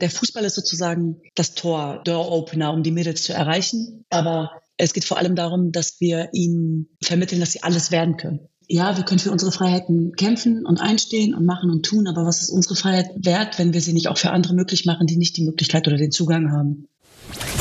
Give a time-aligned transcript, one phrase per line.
[0.00, 4.04] Der Fußball ist sozusagen das Tor, Door-Opener, um die Mädels zu erreichen.
[4.10, 8.40] Aber es geht vor allem darum, dass wir ihnen vermitteln, dass sie alles werden können.
[8.66, 12.40] Ja, wir können für unsere Freiheiten kämpfen und einstehen und machen und tun, aber was
[12.40, 15.36] ist unsere Freiheit wert, wenn wir sie nicht auch für andere möglich machen, die nicht
[15.36, 16.86] die Möglichkeit oder den Zugang haben?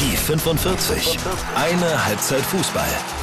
[0.01, 1.17] Die 45.
[1.55, 3.18] Eine Halbzeit Fußball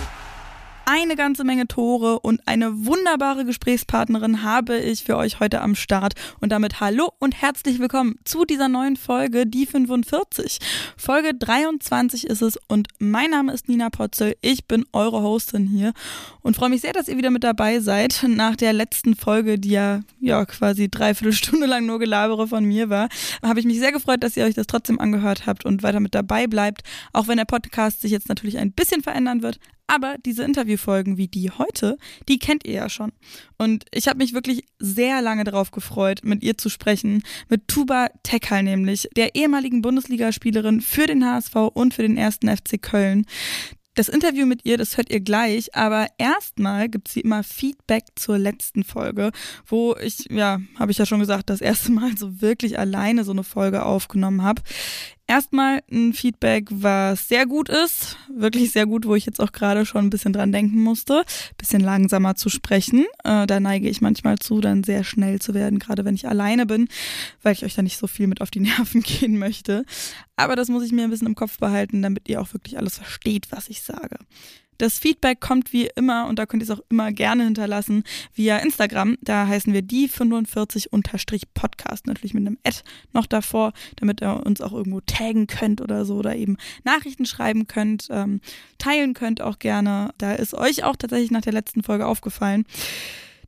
[0.87, 6.15] eine ganze Menge Tore und eine wunderbare Gesprächspartnerin habe ich für euch heute am Start.
[6.41, 10.61] Und damit hallo und herzlich willkommen zu dieser neuen Folge, die 45.
[10.97, 14.37] Folge 23 ist es und mein Name ist Nina Potzel.
[14.43, 15.93] Ich bin eure Hostin hier
[16.43, 18.25] und freue mich sehr, dass ihr wieder mit dabei seid.
[18.29, 22.91] Nach der letzten Folge, die ja, ja quasi dreiviertel Stunde lang nur Gelabere von mir
[22.91, 23.09] war,
[23.43, 26.15] habe ich mich sehr gefreut, dass ihr euch das trotzdem angehört habt und weiter mit
[26.15, 26.83] dabei bleibt.
[27.13, 29.59] Auch wenn der Podcast sich jetzt natürlich ein bisschen verändern wird.
[29.87, 31.97] Aber diese Interviewfolgen wie die heute,
[32.29, 33.13] die kennt ihr ja schon.
[33.57, 38.09] Und ich habe mich wirklich sehr lange darauf gefreut, mit ihr zu sprechen, mit Tuba
[38.23, 43.27] Tekal nämlich, der ehemaligen Bundesligaspielerin für den HSV und für den ersten FC Köln.
[43.97, 48.37] Das Interview mit ihr, das hört ihr gleich, aber erstmal gibt sie immer Feedback zur
[48.37, 49.31] letzten Folge,
[49.65, 53.33] wo ich, ja, habe ich ja schon gesagt, das erste Mal so wirklich alleine so
[53.33, 54.61] eine Folge aufgenommen habe.
[55.29, 59.85] Erstmal ein Feedback, was sehr gut ist, wirklich sehr gut, wo ich jetzt auch gerade
[59.85, 61.25] schon ein bisschen dran denken musste,
[61.59, 63.07] bisschen langsamer zu sprechen.
[63.25, 66.65] Äh, da neige ich manchmal zu, dann sehr schnell zu werden, gerade wenn ich alleine
[66.65, 66.87] bin,
[67.43, 69.85] weil ich euch da nicht so viel mit auf die Nerven gehen möchte.
[70.37, 72.99] Aber das muss ich mir ein bisschen im Kopf behalten, damit ihr auch wirklich alles
[72.99, 74.19] versteht, was ich sage.
[74.79, 78.59] Das Feedback kommt wie immer und da könnt ihr es auch immer gerne hinterlassen via
[78.59, 79.17] Instagram.
[79.21, 82.79] Da heißen wir die 45-Podcast, natürlich mit einem Ad
[83.13, 87.67] noch davor, damit ihr uns auch irgendwo taggen könnt oder so oder eben Nachrichten schreiben
[87.67, 88.41] könnt, ähm,
[88.79, 90.11] teilen könnt auch gerne.
[90.19, 92.65] Da ist euch auch tatsächlich nach der letzten Folge aufgefallen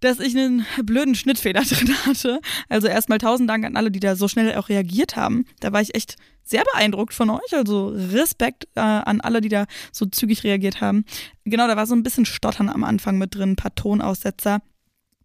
[0.00, 2.40] dass ich einen blöden Schnittfehler drin hatte.
[2.68, 5.44] Also erstmal tausend Dank an alle, die da so schnell auch reagiert haben.
[5.60, 6.16] Da war ich echt
[6.48, 7.52] sehr beeindruckt von euch.
[7.52, 11.04] Also Respekt äh, an alle, die da so zügig reagiert haben.
[11.44, 14.60] Genau, da war so ein bisschen Stottern am Anfang mit drin, ein paar Tonaussetzer.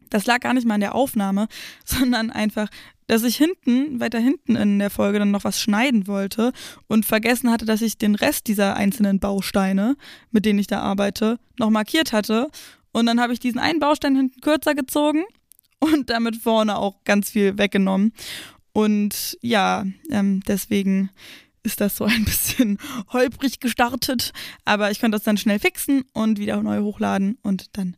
[0.10, 1.48] Das lag gar nicht mal an der Aufnahme,
[1.86, 2.68] sondern einfach,
[3.08, 6.52] dass ich hinten, weiter hinten in der Folge dann noch was schneiden wollte
[6.88, 9.96] und vergessen hatte, dass ich den Rest dieser einzelnen Bausteine,
[10.32, 12.50] mit denen ich da arbeite, noch markiert hatte.
[12.92, 15.24] Und dann habe ich diesen einen Baustein hinten kürzer gezogen
[15.80, 18.14] und damit vorne auch ganz viel weggenommen.
[18.74, 21.10] Und ja, ähm, deswegen
[21.64, 22.78] ist das so ein bisschen
[23.12, 24.34] holprig gestartet.
[24.66, 27.96] Aber ich konnte das dann schnell fixen und wieder neu hochladen und dann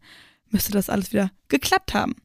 [0.56, 2.16] müsste das alles wieder geklappt haben.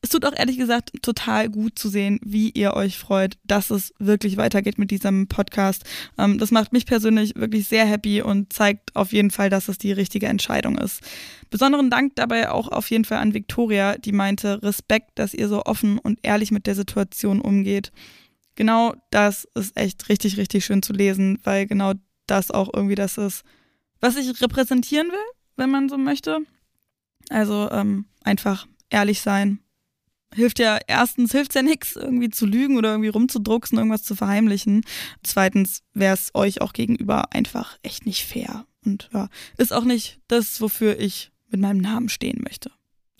[0.00, 3.92] Es tut auch ehrlich gesagt total gut zu sehen, wie ihr euch freut, dass es
[3.98, 5.84] wirklich weitergeht mit diesem Podcast.
[6.16, 9.76] Ähm, das macht mich persönlich wirklich sehr happy und zeigt auf jeden Fall, dass es
[9.76, 11.00] die richtige Entscheidung ist.
[11.50, 15.64] Besonderen Dank dabei auch auf jeden Fall an Victoria, die meinte, Respekt, dass ihr so
[15.64, 17.90] offen und ehrlich mit der Situation umgeht.
[18.54, 21.94] Genau das ist echt richtig, richtig schön zu lesen, weil genau
[22.26, 23.42] das auch irgendwie das ist,
[24.00, 26.38] was ich repräsentieren will, wenn man so möchte.
[27.30, 29.60] Also ähm, einfach ehrlich sein.
[30.34, 34.82] Hilft ja, erstens hilft ja nichts, irgendwie zu lügen oder irgendwie rumzudrucksen, irgendwas zu verheimlichen.
[35.22, 38.66] Zweitens wäre es euch auch gegenüber einfach echt nicht fair.
[38.84, 42.70] Und ja, ist auch nicht das, wofür ich mit meinem Namen stehen möchte.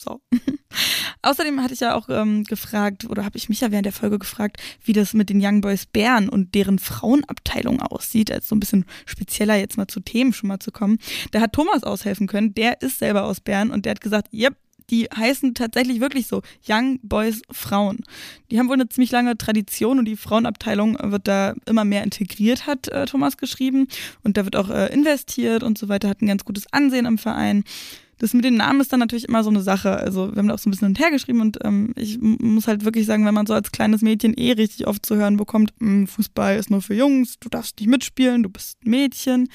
[0.00, 0.22] So.
[1.22, 4.18] Außerdem hatte ich ja auch ähm, gefragt, oder habe ich mich ja während der Folge
[4.18, 8.60] gefragt, wie das mit den Young Boys Bären und deren Frauenabteilung aussieht, als so ein
[8.60, 10.98] bisschen spezieller jetzt mal zu Themen schon mal zu kommen.
[11.32, 14.56] Da hat Thomas aushelfen können, der ist selber aus Bern und der hat gesagt, yep,
[14.88, 17.98] die heißen tatsächlich wirklich so Young Boys Frauen.
[18.50, 22.66] Die haben wohl eine ziemlich lange Tradition und die Frauenabteilung wird da immer mehr integriert,
[22.66, 23.86] hat äh, Thomas geschrieben.
[24.22, 27.18] Und da wird auch äh, investiert und so weiter, hat ein ganz gutes Ansehen im
[27.18, 27.64] Verein.
[28.20, 29.96] Das mit den Namen ist dann natürlich immer so eine Sache.
[29.96, 33.06] Also wir haben da auch so ein bisschen hinterhergeschrieben und ähm, ich muss halt wirklich
[33.06, 36.58] sagen, wenn man so als kleines Mädchen eh richtig oft zu hören bekommt, hm, Fußball
[36.58, 39.48] ist nur für Jungs, du darfst nicht mitspielen, du bist Mädchen,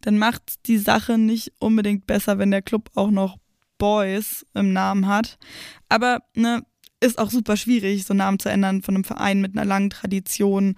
[0.00, 3.38] dann macht die Sache nicht unbedingt besser, wenn der Club auch noch
[3.78, 5.38] Boys im Namen hat.
[5.88, 6.64] Aber ne,
[6.98, 9.90] ist auch super schwierig, so einen Namen zu ändern von einem Verein mit einer langen
[9.90, 10.74] Tradition.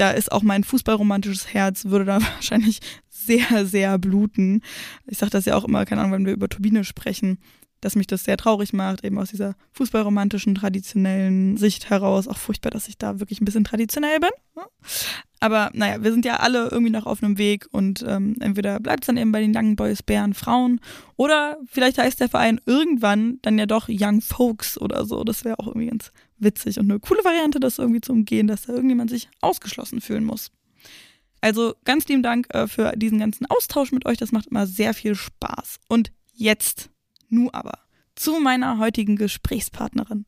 [0.00, 2.80] Da ist auch mein fußballromantisches Herz, würde da wahrscheinlich
[3.10, 4.62] sehr, sehr bluten.
[5.06, 7.38] Ich sage das ja auch immer, keine Ahnung, wenn wir über Turbine sprechen
[7.80, 12.28] dass mich das sehr traurig macht, eben aus dieser fußballromantischen, traditionellen Sicht heraus.
[12.28, 14.30] Auch furchtbar, dass ich da wirklich ein bisschen traditionell bin.
[14.56, 14.62] Ne?
[15.40, 19.04] Aber naja, wir sind ja alle irgendwie noch auf einem Weg und ähm, entweder bleibt
[19.04, 20.80] es dann eben bei den Young Boys Bären Frauen
[21.16, 25.24] oder vielleicht heißt der Verein irgendwann dann ja doch Young Folks oder so.
[25.24, 28.66] Das wäre auch irgendwie ganz witzig und eine coole Variante, das irgendwie zu umgehen, dass
[28.66, 30.50] da irgendjemand sich ausgeschlossen fühlen muss.
[31.40, 34.18] Also ganz lieben Dank äh, für diesen ganzen Austausch mit euch.
[34.18, 35.78] Das macht immer sehr viel Spaß.
[35.88, 36.90] Und jetzt
[37.30, 37.78] Nu aber
[38.14, 40.26] zu meiner heutigen Gesprächspartnerin.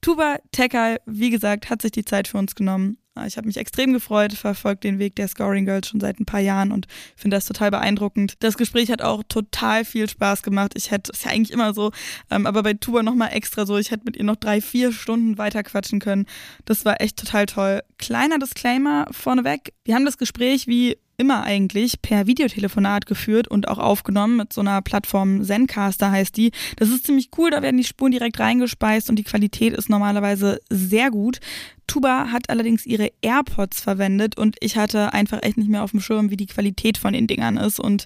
[0.00, 2.98] Tuba Tekal, wie gesagt, hat sich die Zeit für uns genommen.
[3.26, 6.40] Ich habe mich extrem gefreut, verfolgt den Weg der Scoring Girls schon seit ein paar
[6.40, 6.86] Jahren und
[7.16, 8.34] finde das total beeindruckend.
[8.38, 10.74] Das Gespräch hat auch total viel Spaß gemacht.
[10.76, 11.90] Ich hätte, ist ja eigentlich immer so,
[12.30, 15.36] ähm, aber bei Tuba nochmal extra so, ich hätte mit ihr noch drei, vier Stunden
[15.36, 16.26] weiter quatschen können.
[16.64, 17.82] Das war echt total toll.
[17.98, 19.74] Kleiner Disclaimer vorneweg.
[19.84, 24.60] Wir haben das Gespräch wie immer eigentlich per Videotelefonat geführt und auch aufgenommen mit so
[24.60, 26.52] einer Plattform Zencaster heißt die.
[26.76, 30.60] Das ist ziemlich cool, da werden die Spuren direkt reingespeist und die Qualität ist normalerweise
[30.70, 31.40] sehr gut.
[31.88, 36.00] Tuba hat allerdings ihre AirPods verwendet und ich hatte einfach echt nicht mehr auf dem
[36.00, 38.04] Schirm, wie die Qualität von den Dingern ist und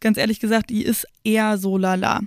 [0.00, 2.20] ganz ehrlich gesagt, die ist eher so lala.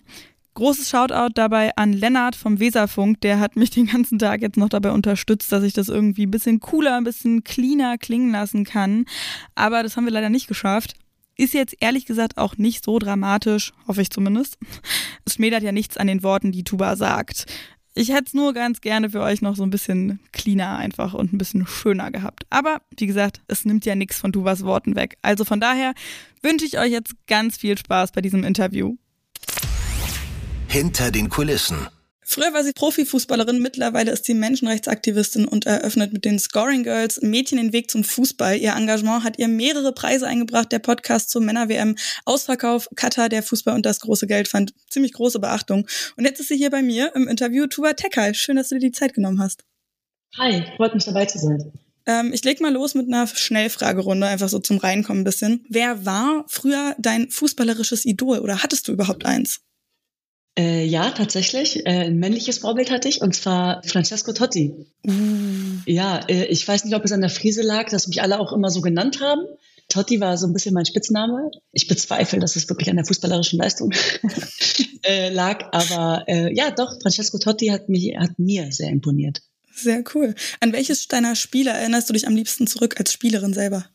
[0.59, 4.67] Großes Shoutout dabei an Lennart vom Weserfunk, der hat mich den ganzen Tag jetzt noch
[4.67, 9.05] dabei unterstützt, dass ich das irgendwie ein bisschen cooler, ein bisschen cleaner klingen lassen kann.
[9.55, 10.95] Aber das haben wir leider nicht geschafft.
[11.37, 14.57] Ist jetzt ehrlich gesagt auch nicht so dramatisch, hoffe ich zumindest.
[15.23, 17.45] Es schmälert ja nichts an den Worten, die Tuba sagt.
[17.95, 21.31] Ich hätte es nur ganz gerne für euch noch so ein bisschen cleaner einfach und
[21.31, 22.43] ein bisschen schöner gehabt.
[22.49, 25.15] Aber wie gesagt, es nimmt ja nichts von Tubas Worten weg.
[25.21, 25.93] Also von daher
[26.41, 28.97] wünsche ich euch jetzt ganz viel Spaß bei diesem Interview.
[30.71, 31.87] Hinter den Kulissen.
[32.23, 37.57] Früher war sie Profifußballerin, mittlerweile ist sie Menschenrechtsaktivistin und eröffnet mit den Scoring Girls Mädchen
[37.57, 38.55] den Weg zum Fußball.
[38.55, 40.71] Ihr Engagement hat ihr mehrere Preise eingebracht.
[40.71, 45.39] Der Podcast zur Männer-WM, Ausverkauf, Katar, der Fußball und das große Geld fand ziemlich große
[45.39, 45.87] Beachtung.
[46.17, 47.65] Und jetzt ist sie hier bei mir im Interview.
[47.65, 49.63] Tuba Tekal, schön, dass du dir die Zeit genommen hast.
[50.37, 51.73] Hi, freut mich dabei zu sein.
[52.05, 55.65] Ähm, ich leg mal los mit einer Schnellfragerunde, einfach so zum Reinkommen ein bisschen.
[55.67, 59.61] Wer war früher dein fußballerisches Idol oder hattest du überhaupt eins?
[60.57, 61.85] Äh, ja, tatsächlich.
[61.85, 64.73] Äh, ein männliches Vorbild hatte ich, und zwar Francesco Totti.
[65.03, 65.81] Mm.
[65.85, 68.51] Ja, äh, ich weiß nicht, ob es an der Frise lag, dass mich alle auch
[68.51, 69.41] immer so genannt haben.
[69.89, 71.49] Totti war so ein bisschen mein Spitzname.
[71.71, 73.91] Ich bezweifle, dass es wirklich an der fußballerischen Leistung
[75.03, 75.67] äh, lag.
[75.71, 79.41] Aber äh, ja, doch, Francesco Totti hat, mich, hat mir sehr imponiert.
[79.73, 80.35] Sehr cool.
[80.59, 83.85] An welches deiner Spiele erinnerst du dich am liebsten zurück als Spielerin selber?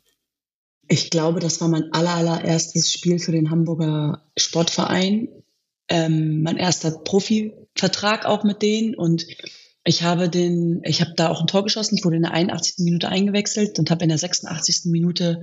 [0.88, 5.28] Ich glaube, das war mein aller, allererstes Spiel für den Hamburger Sportverein
[5.88, 9.26] ähm, mein erster Profivertrag auch mit denen und
[9.84, 11.96] ich habe den, ich habe da auch ein Tor geschossen.
[11.96, 12.84] Ich wurde in der 81.
[12.84, 14.86] Minute eingewechselt und habe in der 86.
[14.86, 15.42] Minute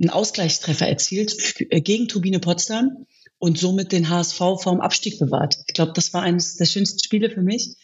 [0.00, 1.36] einen Ausgleichstreffer erzielt
[1.70, 3.06] äh, gegen Turbine Potsdam
[3.38, 5.58] und somit den HSV vorm Abstieg bewahrt.
[5.66, 7.76] Ich glaube, das war eines der schönsten Spiele für mich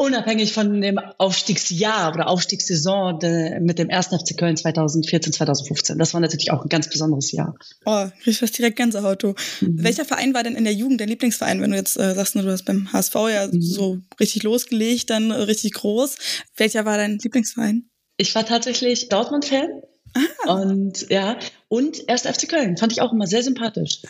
[0.00, 4.06] unabhängig von dem Aufstiegsjahr oder Aufstiegssaison de, mit dem 1.
[4.06, 5.98] FC Köln 2014, 2015.
[5.98, 7.54] Das war natürlich auch ein ganz besonderes Jahr.
[7.84, 9.34] Oh, ich fast direkt Gänsehaut, du.
[9.60, 9.84] Mhm.
[9.84, 12.50] Welcher Verein war denn in der Jugend der Lieblingsverein, wenn du jetzt äh, sagst, du
[12.50, 13.60] hast beim HSV ja mhm.
[13.60, 16.16] so richtig losgelegt, dann richtig groß.
[16.56, 17.84] Welcher war dein Lieblingsverein?
[18.16, 19.68] Ich war tatsächlich Dortmund-Fan.
[20.14, 20.54] Ah.
[20.54, 21.38] Und ja,
[21.68, 22.22] und 1.
[22.22, 24.00] FC Köln fand ich auch immer sehr sympathisch.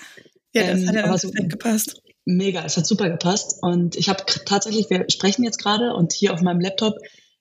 [0.54, 2.00] Ja, das ähm, hat ja dann so, gepasst.
[2.36, 3.58] Mega, es hat super gepasst.
[3.62, 6.96] Und ich habe tatsächlich, wir sprechen jetzt gerade und hier auf meinem Laptop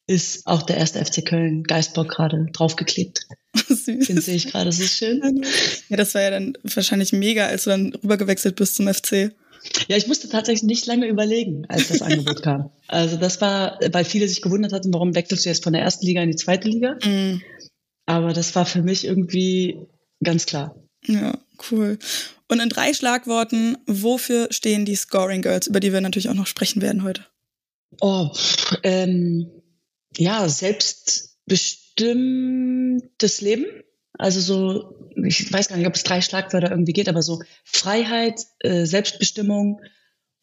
[0.07, 3.27] ist auch der erste FC Köln Geistbock gerade draufgeklebt.
[3.67, 4.07] Süß.
[4.07, 5.45] Den sehe ich gerade, das ist schön.
[5.87, 9.31] Ja, das war ja dann wahrscheinlich mega, als du dann rübergewechselt bist zum FC.
[9.87, 12.71] Ja, ich musste tatsächlich nicht lange überlegen, als das Angebot kam.
[12.87, 16.07] Also das war, weil viele sich gewundert hatten, warum wechselst du jetzt von der ersten
[16.07, 16.97] Liga in die zweite Liga?
[17.05, 17.39] Mm.
[18.07, 19.77] Aber das war für mich irgendwie
[20.23, 20.75] ganz klar.
[21.05, 21.37] Ja,
[21.69, 21.99] cool.
[22.49, 26.47] Und in drei Schlagworten, wofür stehen die Scoring Girls, über die wir natürlich auch noch
[26.47, 27.25] sprechen werden heute?
[28.01, 28.31] Oh,
[28.83, 29.49] ähm,
[30.17, 33.67] ja, selbstbestimmtes Leben.
[34.13, 38.41] Also so, ich weiß gar nicht, ob es drei Schlagwörter irgendwie geht, aber so Freiheit,
[38.59, 39.81] äh, Selbstbestimmung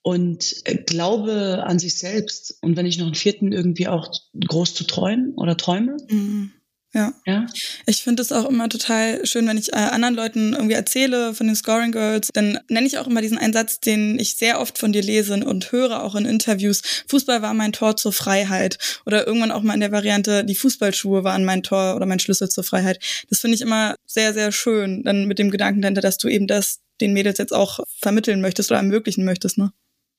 [0.02, 2.57] und äh, Glaube an sich selbst.
[2.62, 4.12] Und wenn ich noch einen vierten irgendwie auch
[4.47, 5.97] groß zu träumen oder träume.
[6.09, 6.52] Mhm.
[6.97, 7.12] Ja.
[7.26, 7.47] ja.
[7.85, 11.47] Ich finde es auch immer total schön, wenn ich äh, anderen Leuten irgendwie erzähle von
[11.47, 14.95] den Scoring Girls, dann nenne ich auch immer diesen Einsatz, den ich sehr oft von
[14.95, 16.81] dir lese und höre auch in Interviews.
[17.09, 18.79] Fußball war mein Tor zur Freiheit.
[19.05, 22.49] Oder irgendwann auch mal in der Variante, die Fußballschuhe waren mein Tor oder mein Schlüssel
[22.49, 22.99] zur Freiheit.
[23.29, 26.47] Das finde ich immer sehr, sehr schön, dann mit dem Gedanken dahinter, dass du eben
[26.47, 29.71] das den Mädels jetzt auch vermitteln möchtest oder ermöglichen möchtest, ne?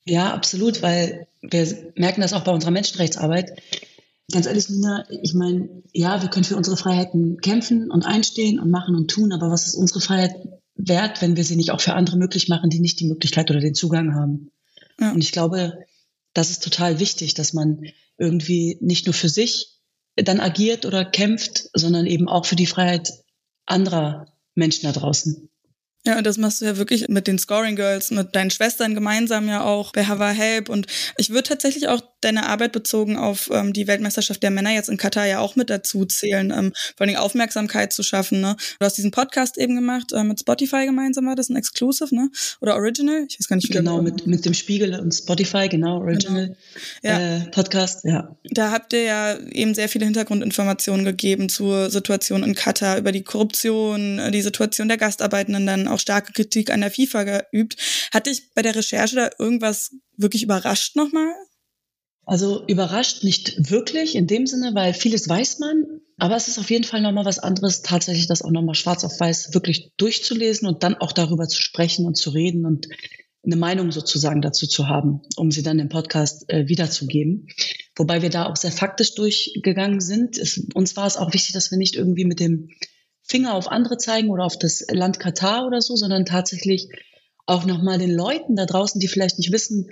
[0.04, 3.60] Ja, absolut, weil wir merken das auch bei unserer Menschenrechtsarbeit
[4.30, 8.70] ganz ehrlich, Nina, ich meine, ja, wir können für unsere Freiheiten kämpfen und einstehen und
[8.70, 10.34] machen und tun, aber was ist unsere Freiheit
[10.74, 13.60] wert, wenn wir sie nicht auch für andere möglich machen, die nicht die Möglichkeit oder
[13.60, 14.50] den Zugang haben?
[15.00, 15.12] Ja.
[15.12, 15.78] Und ich glaube,
[16.34, 17.82] das ist total wichtig, dass man
[18.18, 19.78] irgendwie nicht nur für sich
[20.16, 23.12] dann agiert oder kämpft, sondern eben auch für die Freiheit
[23.66, 25.48] anderer Menschen da draußen.
[26.06, 29.48] Ja, und das machst du ja wirklich mit den Scoring Girls, mit deinen Schwestern gemeinsam
[29.48, 30.68] ja auch bei Hava Help.
[30.68, 34.88] Und ich würde tatsächlich auch deine Arbeit bezogen auf ähm, die Weltmeisterschaft der Männer jetzt
[34.88, 38.40] in Katar ja auch mit dazu zählen, ähm, vor allem Aufmerksamkeit zu schaffen.
[38.40, 38.56] Ne?
[38.78, 42.30] Du hast diesen Podcast eben gemacht, äh, mit Spotify gemeinsam war das ein Exclusive, ne?
[42.60, 43.26] Oder Original?
[43.28, 46.58] Ich weiß gar nicht, wie Genau, mit, mit dem Spiegel und Spotify, genau, Original genau.
[47.02, 47.36] Ja.
[47.36, 48.36] Äh, Podcast, ja.
[48.44, 53.22] Da habt ihr ja eben sehr viele Hintergrundinformationen gegeben zur Situation in Katar, über die
[53.22, 57.76] Korruption, äh, die Situation der Gastarbeitenden, dann auch starke Kritik an der FIFA geübt.
[58.12, 61.32] Hat dich bei der Recherche da irgendwas wirklich überrascht nochmal?
[62.28, 66.68] Also überrascht nicht wirklich in dem Sinne, weil vieles weiß man, aber es ist auf
[66.68, 70.82] jeden Fall nochmal was anderes, tatsächlich das auch nochmal schwarz auf weiß wirklich durchzulesen und
[70.82, 72.86] dann auch darüber zu sprechen und zu reden und
[73.42, 77.46] eine Meinung sozusagen dazu zu haben, um sie dann im Podcast äh, wiederzugeben.
[77.96, 80.36] Wobei wir da auch sehr faktisch durchgegangen sind.
[80.36, 82.68] Es, uns war es auch wichtig, dass wir nicht irgendwie mit dem
[83.22, 86.90] Finger auf andere zeigen oder auf das Land Katar oder so, sondern tatsächlich
[87.46, 89.88] auch nochmal den Leuten da draußen, die vielleicht nicht wissen,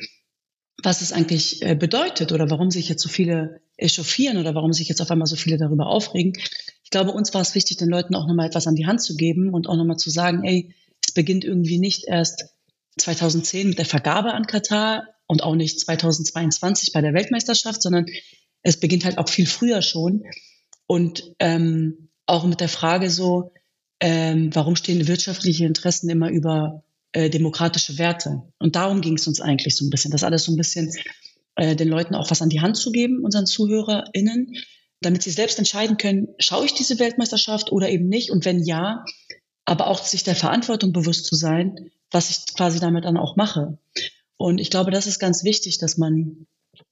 [0.82, 4.88] was es eigentlich äh, bedeutet oder warum sich jetzt so viele echauffieren oder warum sich
[4.88, 6.34] jetzt auf einmal so viele darüber aufregen.
[6.84, 9.16] Ich glaube, uns war es wichtig, den Leuten auch nochmal etwas an die Hand zu
[9.16, 12.46] geben und auch nochmal zu sagen, ey, es beginnt irgendwie nicht erst
[12.98, 18.06] 2010 mit der Vergabe an Katar und auch nicht 2022 bei der Weltmeisterschaft, sondern
[18.62, 20.24] es beginnt halt auch viel früher schon
[20.86, 23.52] und ähm, auch mit der Frage so,
[24.00, 26.82] ähm, warum stehen wirtschaftliche Interessen immer über
[27.16, 28.42] äh, demokratische Werte.
[28.58, 30.92] Und darum ging es uns eigentlich so ein bisschen, das alles so ein bisschen
[31.54, 34.54] äh, den Leuten auch was an die Hand zu geben, unseren ZuhörerInnen,
[35.00, 38.30] damit sie selbst entscheiden können, schaue ich diese Weltmeisterschaft oder eben nicht?
[38.30, 39.02] Und wenn ja,
[39.64, 43.78] aber auch sich der Verantwortung bewusst zu sein, was ich quasi damit dann auch mache.
[44.36, 46.46] Und ich glaube, das ist ganz wichtig, dass man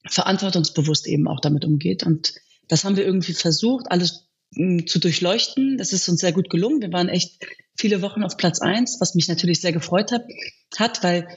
[0.07, 2.01] verantwortungsbewusst eben auch damit umgeht.
[2.01, 2.33] Und
[2.67, 5.77] das haben wir irgendwie versucht, alles zu durchleuchten.
[5.77, 6.81] Das ist uns sehr gut gelungen.
[6.81, 7.45] Wir waren echt
[7.77, 10.23] viele Wochen auf Platz eins, was mich natürlich sehr gefreut hat,
[10.77, 11.27] hat, weil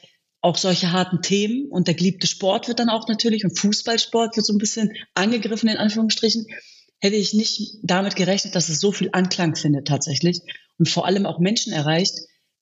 [0.40, 4.46] auch solche harten Themen und der geliebte Sport wird dann auch natürlich und Fußballsport wird
[4.46, 6.46] so ein bisschen angegriffen in Anführungsstrichen,
[7.00, 10.40] hätte ich nicht damit gerechnet, dass es so viel Anklang findet tatsächlich
[10.78, 12.14] und vor allem auch Menschen erreicht,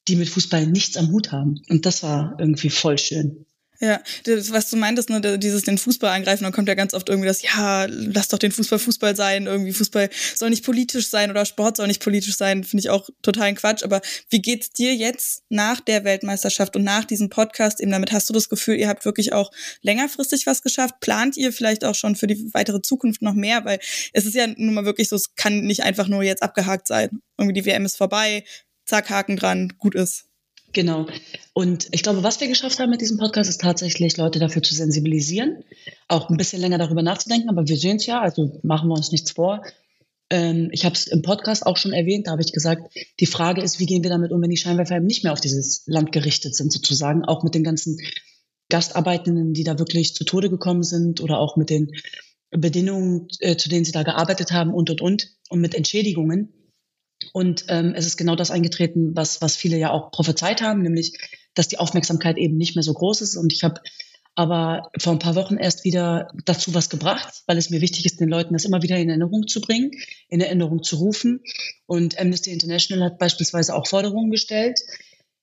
[0.09, 1.61] die mit Fußball nichts am Hut haben.
[1.69, 3.45] Und das war irgendwie voll schön.
[3.81, 7.09] Ja, das, was du meintest, ne, dieses den Fußball angreifen, dann kommt ja ganz oft
[7.09, 11.31] irgendwie das, ja, lass doch den Fußball Fußball sein, irgendwie Fußball soll nicht politisch sein
[11.31, 13.83] oder Sport soll nicht politisch sein, finde ich auch totalen Quatsch.
[13.83, 18.13] Aber wie geht's dir jetzt nach der Weltmeisterschaft und nach diesem Podcast eben damit?
[18.13, 19.51] Hast du das Gefühl, ihr habt wirklich auch
[19.83, 21.01] längerfristig was geschafft?
[21.01, 23.65] Plant ihr vielleicht auch schon für die weitere Zukunft noch mehr?
[23.65, 23.79] Weil
[24.13, 27.21] es ist ja nun mal wirklich so, es kann nicht einfach nur jetzt abgehakt sein.
[27.39, 28.45] Irgendwie die WM ist vorbei,
[28.87, 30.25] zack, Haken dran, gut ist.
[30.77, 31.07] Genau.
[31.55, 34.75] Und ich glaube, was wir geschafft haben mit diesem Podcast, ist tatsächlich, Leute dafür zu
[34.75, 35.65] sensibilisieren,
[36.07, 37.49] auch ein bisschen länger darüber nachzudenken.
[37.49, 39.63] Aber wir sehen es ja, also machen wir uns nichts vor.
[40.29, 43.63] Ähm, ich habe es im Podcast auch schon erwähnt, da habe ich gesagt, die Frage
[43.63, 46.13] ist, wie gehen wir damit um, wenn die Scheinwerfer eben nicht mehr auf dieses Land
[46.13, 47.97] gerichtet sind, sozusagen, auch mit den ganzen
[48.69, 51.91] Gastarbeitenden, die da wirklich zu Tode gekommen sind oder auch mit den
[52.51, 56.53] Bedingungen, äh, zu denen sie da gearbeitet haben und, und, und, und mit Entschädigungen.
[57.33, 61.13] Und ähm, es ist genau das eingetreten, was, was viele ja auch prophezeit haben, nämlich,
[61.55, 63.37] dass die Aufmerksamkeit eben nicht mehr so groß ist.
[63.37, 63.81] Und ich habe
[64.35, 68.21] aber vor ein paar Wochen erst wieder dazu was gebracht, weil es mir wichtig ist,
[68.21, 69.93] den Leuten das immer wieder in Erinnerung zu bringen,
[70.29, 71.41] in Erinnerung zu rufen.
[71.87, 74.79] Und Amnesty International hat beispielsweise auch Forderungen gestellt.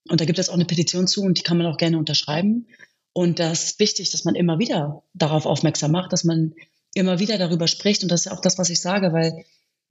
[0.10, 2.68] Und da gibt es auch eine Petition zu und die kann man auch gerne unterschreiben.
[3.14, 6.54] Und das ist wichtig, dass man immer wieder darauf aufmerksam macht, dass man
[6.94, 8.04] immer wieder darüber spricht.
[8.04, 9.44] Und das ist auch das, was ich sage, weil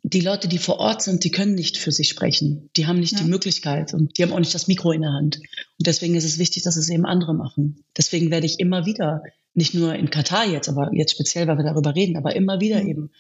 [0.04, 2.70] die Leute, die vor Ort sind, die können nicht für sich sprechen.
[2.76, 3.18] Die haben nicht ja.
[3.20, 5.36] die Möglichkeit und die haben auch nicht das Mikro in der Hand.
[5.36, 7.84] Und deswegen ist es wichtig, dass es eben andere machen.
[7.96, 9.22] Deswegen werde ich immer wieder,
[9.54, 12.82] nicht nur in Katar jetzt, aber jetzt speziell, weil wir darüber reden, aber immer wieder
[12.82, 13.10] eben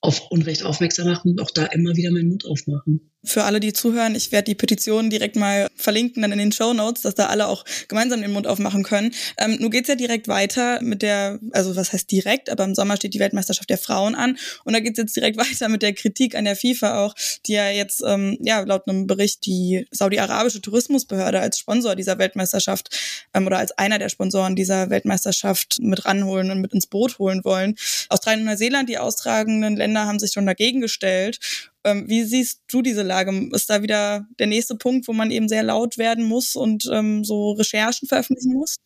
[0.00, 3.72] auf Unrecht aufmerksam machen und auch da immer wieder meinen Mund aufmachen für alle, die
[3.72, 7.26] zuhören, ich werde die Petition direkt mal verlinken dann in den Show Notes, dass da
[7.26, 9.12] alle auch gemeinsam den Mund aufmachen können.
[9.38, 12.96] Ähm, nun geht's ja direkt weiter mit der, also was heißt direkt, aber im Sommer
[12.96, 16.34] steht die Weltmeisterschaft der Frauen an und da geht's jetzt direkt weiter mit der Kritik
[16.34, 17.14] an der FIFA auch,
[17.46, 22.96] die ja jetzt ähm, ja laut einem Bericht die saudi-arabische Tourismusbehörde als Sponsor dieser Weltmeisterschaft
[23.34, 27.44] ähm, oder als einer der Sponsoren dieser Weltmeisterschaft mit ranholen und mit ins Boot holen
[27.44, 27.74] wollen.
[28.08, 31.38] Australien und Neuseeland, die austragenden Länder, haben sich schon dagegen gestellt
[31.86, 33.48] ähm, wie siehst du diese Lage?
[33.52, 37.24] Ist da wieder der nächste Punkt, wo man eben sehr laut werden muss und ähm,
[37.24, 38.76] so Recherchen veröffentlichen muss?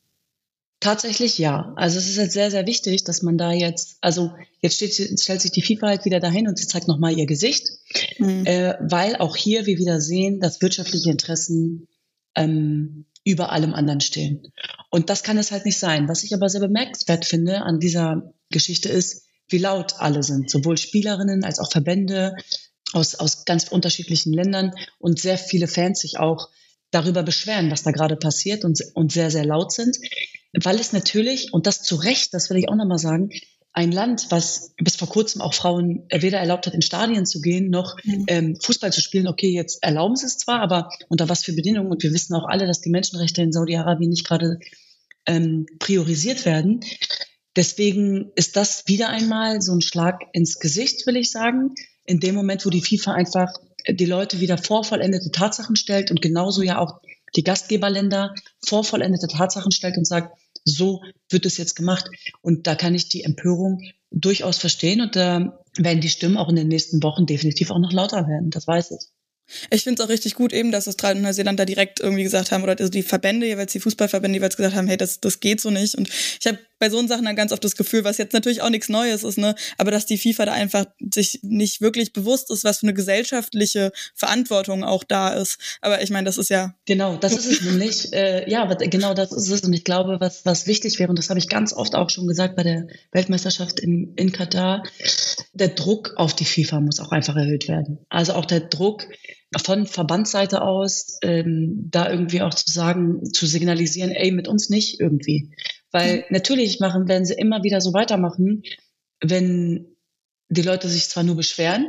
[0.80, 1.75] Tatsächlich ja.
[1.76, 5.42] Also es ist jetzt sehr, sehr wichtig, dass man da jetzt, also jetzt steht, stellt
[5.42, 7.69] sich die FIFA halt wieder dahin und sie zeigt nochmal ihr Gesicht,
[8.19, 8.47] mhm.
[8.47, 11.87] äh, weil auch hier wir wieder sehen, dass wirtschaftliche Interessen
[12.35, 14.52] ähm, über allem anderen stehen.
[14.90, 16.09] Und das kann es halt nicht sein.
[16.09, 20.78] Was ich aber sehr bemerkenswert finde an dieser Geschichte ist, wie laut alle sind, sowohl
[20.78, 22.35] Spielerinnen als auch Verbände,
[22.94, 26.49] aus, aus ganz unterschiedlichen Ländern und sehr viele Fans sich auch
[26.90, 29.97] darüber beschweren, was da gerade passiert und, und sehr, sehr laut sind,
[30.52, 33.30] weil es natürlich, und das zu Recht, das will ich auch nochmal sagen,
[33.73, 37.70] ein Land, was bis vor kurzem auch Frauen weder erlaubt hat, in Stadien zu gehen,
[37.70, 38.25] noch mhm.
[38.26, 39.28] ähm, Fußball zu spielen.
[39.28, 41.90] Okay, jetzt erlauben sie es zwar, aber unter was für Bedingungen?
[41.90, 44.59] Und wir wissen auch alle, dass die Menschenrechte in Saudi-Arabien nicht gerade
[45.26, 46.80] ähm, priorisiert werden.
[47.54, 52.35] Deswegen ist das wieder einmal so ein Schlag ins Gesicht, will ich sagen, in dem
[52.35, 53.52] Moment, wo die FIFA einfach
[53.88, 57.00] die Leute wieder vor vollendete Tatsachen stellt und genauso ja auch
[57.37, 62.07] die Gastgeberländer vor vollendete Tatsachen stellt und sagt, so wird es jetzt gemacht.
[62.42, 63.80] Und da kann ich die Empörung
[64.11, 67.92] durchaus verstehen und da werden die Stimmen auch in den nächsten Wochen definitiv auch noch
[67.92, 68.50] lauter werden.
[68.50, 69.07] Das weiß ich.
[69.71, 72.52] Ich finde es auch richtig gut eben, dass Australien und Neuseeland da direkt irgendwie gesagt
[72.52, 75.61] haben, oder also die Verbände, jeweils die Fußballverbände jeweils gesagt haben, hey, das, das geht
[75.61, 75.97] so nicht.
[75.97, 78.70] Und ich habe bei so Sachen dann ganz oft das Gefühl, was jetzt natürlich auch
[78.70, 82.64] nichts Neues ist, ne, aber dass die FIFA da einfach sich nicht wirklich bewusst ist,
[82.64, 85.58] was für eine gesellschaftliche Verantwortung auch da ist.
[85.80, 86.75] Aber ich meine, das ist ja.
[86.87, 88.12] Genau, das ist es nämlich.
[88.12, 89.60] Äh, ja, aber genau das ist es.
[89.60, 92.26] Und ich glaube, was, was wichtig wäre, und das habe ich ganz oft auch schon
[92.26, 94.82] gesagt bei der Weltmeisterschaft in, in Katar,
[95.52, 97.99] der Druck auf die FIFA muss auch einfach erhöht werden.
[98.08, 99.06] Also auch der Druck,
[99.58, 105.00] von Verbandsseite aus ähm, da irgendwie auch zu sagen, zu signalisieren, ey, mit uns nicht
[105.00, 105.50] irgendwie.
[105.92, 106.25] Weil mhm.
[106.30, 108.62] natürlich machen, werden sie immer wieder so weitermachen,
[109.20, 109.97] wenn
[110.49, 111.88] die Leute sich zwar nur beschweren,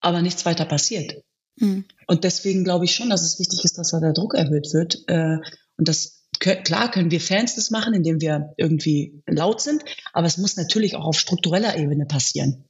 [0.00, 1.22] aber nichts weiter passiert.
[1.56, 1.84] Mhm.
[2.06, 5.02] Und deswegen glaube ich schon, dass es wichtig ist, dass da der Druck erhöht wird.
[5.08, 5.38] Äh,
[5.76, 10.38] und das klar können wir Fans das machen, indem wir irgendwie laut sind, aber es
[10.38, 12.64] muss natürlich auch auf struktureller Ebene passieren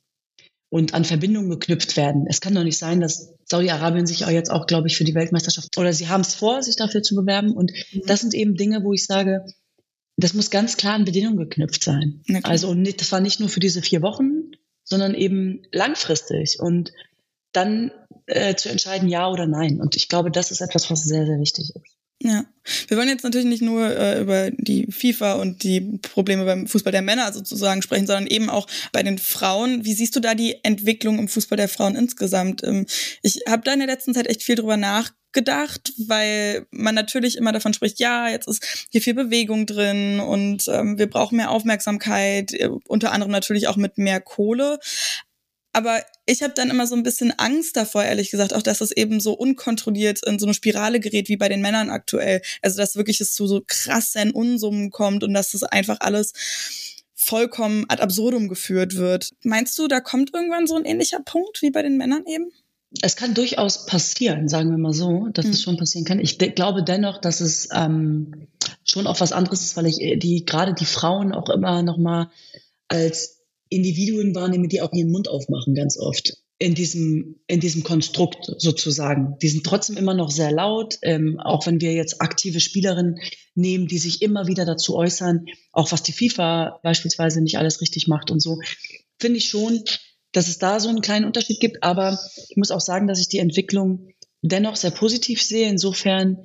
[0.70, 2.26] und an Verbindungen geknüpft werden.
[2.28, 5.14] Es kann doch nicht sein, dass Saudi-Arabien sich auch jetzt auch, glaube ich, für die
[5.14, 7.52] Weltmeisterschaft oder sie haben es vor, sich dafür zu bewerben.
[7.52, 8.02] Und mhm.
[8.06, 9.44] das sind eben Dinge, wo ich sage,
[10.18, 12.22] das muss ganz klar an Bedingungen geknüpft sein.
[12.28, 12.40] Okay.
[12.42, 16.92] Also nicht, das war nicht nur für diese vier Wochen, sondern eben langfristig und
[17.52, 17.92] dann
[18.26, 19.80] äh, zu entscheiden, ja oder nein.
[19.80, 21.98] Und ich glaube, das ist etwas, was sehr, sehr wichtig ist.
[22.20, 22.44] Ja,
[22.88, 26.90] wir wollen jetzt natürlich nicht nur äh, über die FIFA und die Probleme beim Fußball
[26.90, 29.84] der Männer sozusagen sprechen, sondern eben auch bei den Frauen.
[29.84, 32.64] Wie siehst du da die Entwicklung im Fußball der Frauen insgesamt?
[32.64, 32.86] Ähm,
[33.22, 35.17] ich habe da in der letzten Zeit echt viel drüber nachgedacht,
[36.06, 40.98] weil man natürlich immer davon spricht, ja, jetzt ist hier viel Bewegung drin und ähm,
[40.98, 44.78] wir brauchen mehr Aufmerksamkeit, äh, unter anderem natürlich auch mit mehr Kohle.
[45.72, 48.90] Aber ich habe dann immer so ein bisschen Angst davor, ehrlich gesagt, auch dass es
[48.90, 52.42] eben so unkontrolliert in so eine Spirale gerät wie bei den Männern aktuell.
[52.62, 56.32] Also dass wirklich es zu so krassen Unsummen kommt und dass das einfach alles
[57.14, 59.30] vollkommen ad absurdum geführt wird.
[59.42, 62.50] Meinst du, da kommt irgendwann so ein ähnlicher Punkt wie bei den Männern eben?
[63.02, 65.52] Es kann durchaus passieren, sagen wir mal so, dass hm.
[65.52, 66.20] es schon passieren kann.
[66.20, 68.48] Ich glaube dennoch, dass es ähm,
[68.84, 71.98] schon auch was anderes ist, weil ich äh, die gerade die Frauen auch immer noch
[71.98, 72.30] mal
[72.88, 78.52] als Individuen wahrnehme, die auch ihren Mund aufmachen, ganz oft in diesem, in diesem Konstrukt
[78.58, 79.36] sozusagen.
[79.40, 83.20] Die sind trotzdem immer noch sehr laut, ähm, auch wenn wir jetzt aktive Spielerinnen
[83.54, 88.08] nehmen, die sich immer wieder dazu äußern, auch was die FIFA beispielsweise nicht alles richtig
[88.08, 88.58] macht und so,
[89.20, 89.84] finde ich schon,
[90.32, 91.82] dass es da so einen kleinen Unterschied gibt.
[91.82, 94.08] Aber ich muss auch sagen, dass ich die Entwicklung
[94.42, 95.68] dennoch sehr positiv sehe.
[95.68, 96.42] Insofern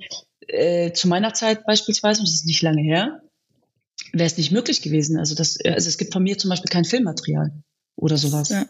[0.48, 3.22] äh, zu meiner Zeit beispielsweise, und das ist nicht lange her,
[4.12, 5.18] wäre es nicht möglich gewesen.
[5.18, 7.52] Also, das, also es gibt von mir zum Beispiel kein Filmmaterial
[7.96, 8.48] oder sowas.
[8.50, 8.66] Ja.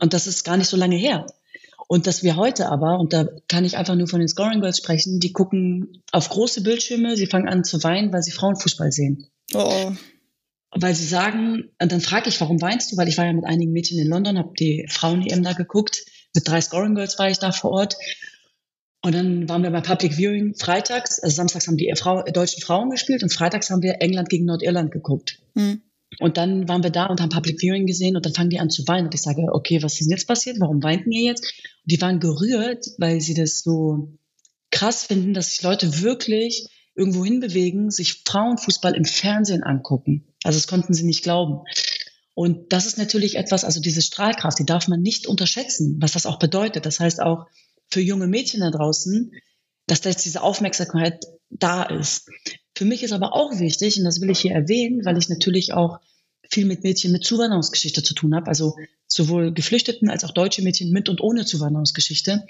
[0.00, 1.26] Und das ist gar nicht so lange her.
[1.86, 4.78] Und dass wir heute aber, und da kann ich einfach nur von den Scoring Girls
[4.78, 9.26] sprechen, die gucken auf große Bildschirme, sie fangen an zu weinen, weil sie Frauenfußball sehen.
[9.52, 9.92] Oh.
[10.76, 12.96] Weil sie sagen, und dann frage ich, warum weinst du?
[12.96, 16.04] Weil ich war ja mit einigen Mädchen in London, habe die Frauen-EM da geguckt.
[16.34, 17.96] Mit drei Scoring Girls war ich da vor Ort.
[19.02, 22.88] Und dann waren wir bei Public Viewing freitags, also samstags haben die Frau, deutschen Frauen
[22.88, 25.40] gespielt und freitags haben wir England gegen Nordirland geguckt.
[25.52, 25.82] Mhm.
[26.20, 28.70] Und dann waren wir da und haben Public Viewing gesehen und dann fangen die an
[28.70, 29.06] zu weinen.
[29.06, 30.58] Und ich sage, okay, was ist denn jetzt passiert?
[30.58, 31.44] Warum weinten ihr jetzt?
[31.44, 34.16] Und die waren gerührt, weil sie das so
[34.70, 40.33] krass finden, dass sich Leute wirklich irgendwo hinbewegen, sich Frauenfußball im Fernsehen angucken.
[40.44, 41.64] Also das konnten sie nicht glauben.
[42.34, 46.26] Und das ist natürlich etwas, also diese Strahlkraft, die darf man nicht unterschätzen, was das
[46.26, 46.86] auch bedeutet.
[46.86, 47.46] Das heißt auch,
[47.90, 49.32] für junge Mädchen da draußen,
[49.86, 52.28] dass da jetzt diese Aufmerksamkeit da ist.
[52.76, 55.72] Für mich ist aber auch wichtig, und das will ich hier erwähnen, weil ich natürlich
[55.72, 56.00] auch
[56.50, 58.76] viel mit Mädchen mit Zuwanderungsgeschichte zu tun habe, also
[59.06, 62.44] sowohl Geflüchteten als auch deutsche Mädchen mit und ohne Zuwanderungsgeschichte,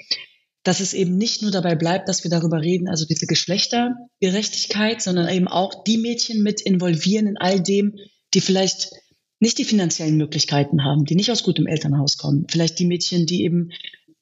[0.64, 5.29] dass es eben nicht nur dabei bleibt, dass wir darüber reden, also diese Geschlechtergerechtigkeit, sondern
[5.29, 7.96] eben auch die Mädchen mit involvieren in all dem,
[8.33, 8.90] die vielleicht
[9.40, 13.44] nicht die finanziellen Möglichkeiten haben, die nicht aus gutem Elternhaus kommen, vielleicht die Mädchen, die
[13.44, 13.70] eben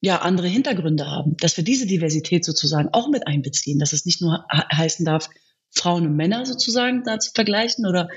[0.01, 4.21] ja andere Hintergründe haben, dass wir diese Diversität sozusagen auch mit einbeziehen, dass es nicht
[4.21, 5.31] nur heißen darf,
[5.71, 8.09] Frauen und Männer sozusagen da zu vergleichen oder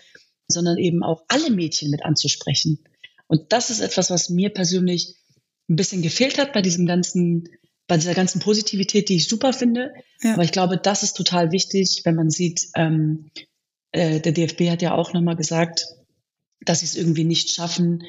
[0.48, 2.84] sondern eben auch alle Mädchen mit anzusprechen.
[3.28, 5.16] Und das ist etwas, was mir persönlich
[5.70, 7.50] ein bisschen gefehlt hat bei diesem ganzen
[7.88, 9.94] bei dieser ganzen Positivität, die ich super finde.
[10.22, 10.34] Ja.
[10.34, 13.30] Aber ich glaube, das ist total wichtig, wenn man sieht, ähm,
[13.92, 15.86] äh, der DFB hat ja auch nochmal gesagt,
[16.62, 18.04] dass sie es irgendwie nicht schaffen,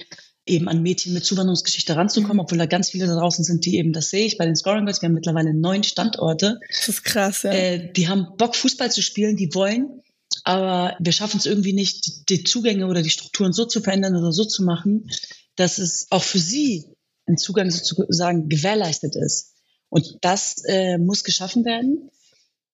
[0.46, 2.40] eben an Mädchen mit Zuwanderungsgeschichte ranzukommen, mhm.
[2.40, 4.84] obwohl da ganz viele da draußen sind, die eben das sehe ich bei den Scoring
[4.84, 5.02] Girls.
[5.02, 6.60] Wir haben mittlerweile neun Standorte.
[6.68, 7.50] Das ist krass, ja.
[7.50, 10.02] Äh, die haben Bock, Fußball zu spielen, die wollen,
[10.44, 14.32] aber wir schaffen es irgendwie nicht, die Zugänge oder die Strukturen so zu verändern oder
[14.32, 15.10] so zu machen,
[15.56, 16.84] dass es auch für sie
[17.26, 19.55] ein Zugang sozusagen gewährleistet ist.
[19.88, 22.10] Und das äh, muss geschaffen werden.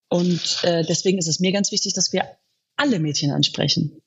[0.08, 2.26] Und äh, deswegen ist es mir ganz wichtig, dass wir
[2.76, 4.02] alle Mädchen ansprechen.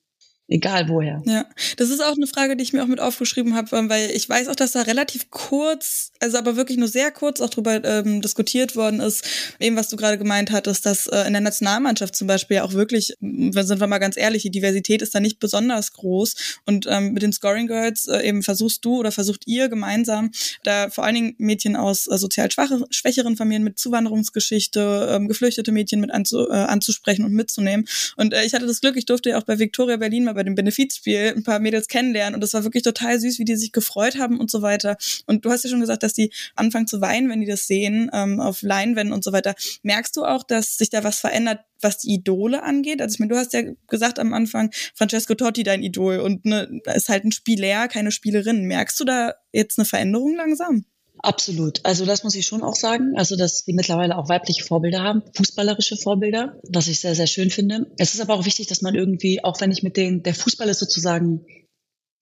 [0.48, 1.24] Egal woher.
[1.26, 4.30] Ja, das ist auch eine Frage, die ich mir auch mit aufgeschrieben habe, weil ich
[4.30, 8.22] weiß auch, dass da relativ kurz, also aber wirklich nur sehr kurz auch drüber ähm,
[8.22, 9.26] diskutiert worden ist,
[9.60, 13.16] eben was du gerade gemeint hattest, dass äh, in der Nationalmannschaft zum Beispiel auch wirklich,
[13.20, 17.24] sind wir mal ganz ehrlich, die Diversität ist da nicht besonders groß und ähm, mit
[17.24, 20.30] den Scoring Girls äh, eben versuchst du oder versucht ihr gemeinsam
[20.62, 25.72] da vor allen Dingen Mädchen aus äh, sozial schwache, schwächeren Familien mit Zuwanderungsgeschichte, ähm, geflüchtete
[25.72, 29.32] Mädchen mit anzu, äh, anzusprechen und mitzunehmen und äh, ich hatte das Glück, ich durfte
[29.32, 32.54] ja auch bei Victoria Berlin mal bei dem Benefizspiel ein paar Mädels kennenlernen und das
[32.54, 34.98] war wirklich total süß, wie die sich gefreut haben und so weiter.
[35.26, 38.10] Und du hast ja schon gesagt, dass die anfangen zu weinen, wenn die das sehen,
[38.14, 39.56] ähm, auf Leinwänden und so weiter.
[39.84, 43.02] Merkst du auch, dass sich da was verändert, was die Idole angeht?
[43.02, 46.82] Also ich meine, du hast ja gesagt am Anfang, Francesco Totti dein Idol und ne,
[46.94, 48.66] ist halt ein Spieler, keine Spielerin.
[48.66, 50.86] Merkst du da jetzt eine Veränderung langsam?
[51.26, 51.84] Absolut.
[51.84, 53.14] Also das muss ich schon auch sagen.
[53.16, 57.50] Also dass wir mittlerweile auch weibliche Vorbilder haben, fußballerische Vorbilder, was ich sehr, sehr schön
[57.50, 57.88] finde.
[57.98, 60.70] Es ist aber auch wichtig, dass man irgendwie, auch wenn ich mit den, der Fußball
[60.70, 61.46] ist sozusagen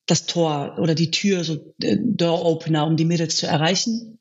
[0.06, 4.20] das Tor oder die Tür, so äh, Door Opener, um die Mädels zu erreichen.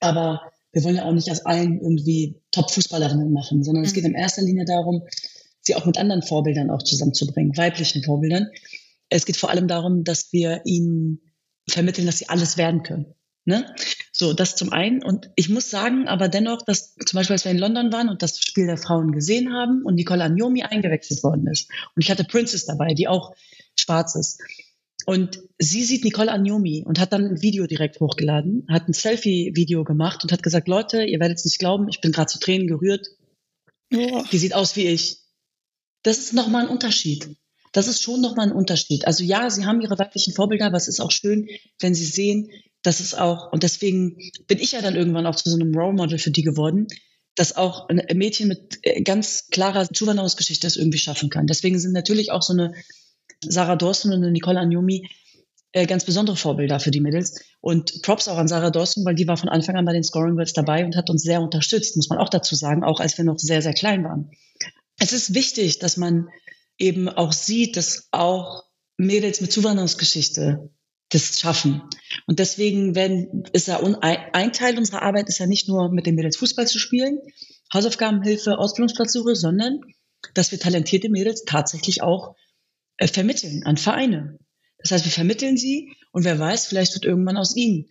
[0.00, 0.40] Aber
[0.72, 3.86] wir wollen ja auch nicht aus allen irgendwie Top-Fußballerinnen machen, sondern mhm.
[3.86, 5.02] es geht in erster Linie darum,
[5.60, 8.48] sie auch mit anderen Vorbildern auch zusammenzubringen, weiblichen Vorbildern.
[9.10, 11.20] Es geht vor allem darum, dass wir ihnen
[11.68, 13.15] vermitteln, dass sie alles werden können.
[13.46, 13.64] Ne?
[14.10, 15.04] So, das zum einen.
[15.04, 18.20] Und ich muss sagen, aber dennoch, dass zum Beispiel, als wir in London waren und
[18.20, 21.70] das Spiel der Frauen gesehen haben und Nicole Agnomi eingewechselt worden ist.
[21.94, 23.36] Und ich hatte Princess dabei, die auch
[23.78, 24.42] schwarz ist.
[25.06, 29.84] Und sie sieht Nicole Agnomi und hat dann ein Video direkt hochgeladen, hat ein Selfie-Video
[29.84, 32.66] gemacht und hat gesagt, Leute, ihr werdet es nicht glauben, ich bin gerade zu Tränen
[32.66, 33.06] gerührt.
[33.94, 34.24] Oh.
[34.32, 35.18] Die sieht aus wie ich.
[36.02, 37.36] Das ist nochmal ein Unterschied.
[37.70, 39.06] Das ist schon nochmal ein Unterschied.
[39.06, 42.50] Also ja, sie haben ihre weiblichen Vorbilder, aber es ist auch schön, wenn sie sehen,
[42.86, 45.94] das ist auch, und deswegen bin ich ja dann irgendwann auch zu so einem Role
[45.94, 46.86] Model für die geworden,
[47.34, 51.46] dass auch ein Mädchen mit äh, ganz klarer Zuwanderungsgeschichte es irgendwie schaffen kann.
[51.48, 52.74] Deswegen sind natürlich auch so eine
[53.44, 55.08] Sarah Dawson und eine Nicole Anjomi
[55.72, 57.40] äh, ganz besondere Vorbilder für die Mädels.
[57.60, 60.36] Und Props auch an Sarah Dawson, weil die war von Anfang an bei den Scoring
[60.36, 63.24] Girls dabei und hat uns sehr unterstützt, muss man auch dazu sagen, auch als wir
[63.24, 64.30] noch sehr, sehr klein waren.
[64.98, 66.28] Es ist wichtig, dass man
[66.78, 68.62] eben auch sieht, dass auch
[68.96, 70.70] Mädels mit Zuwanderungsgeschichte
[71.10, 71.82] das schaffen.
[72.26, 76.16] Und deswegen werden, ist ja ein Teil unserer Arbeit ist ja nicht nur mit den
[76.16, 77.18] Mädels Fußball zu spielen,
[77.72, 79.80] Hausaufgabenhilfe, Ausbildungsplatzsuche, sondern
[80.34, 82.34] dass wir talentierte Mädels tatsächlich auch
[82.96, 84.38] äh, vermitteln an Vereine.
[84.78, 87.86] Das heißt, wir vermitteln sie und wer weiß, vielleicht wird irgendwann aus ihnen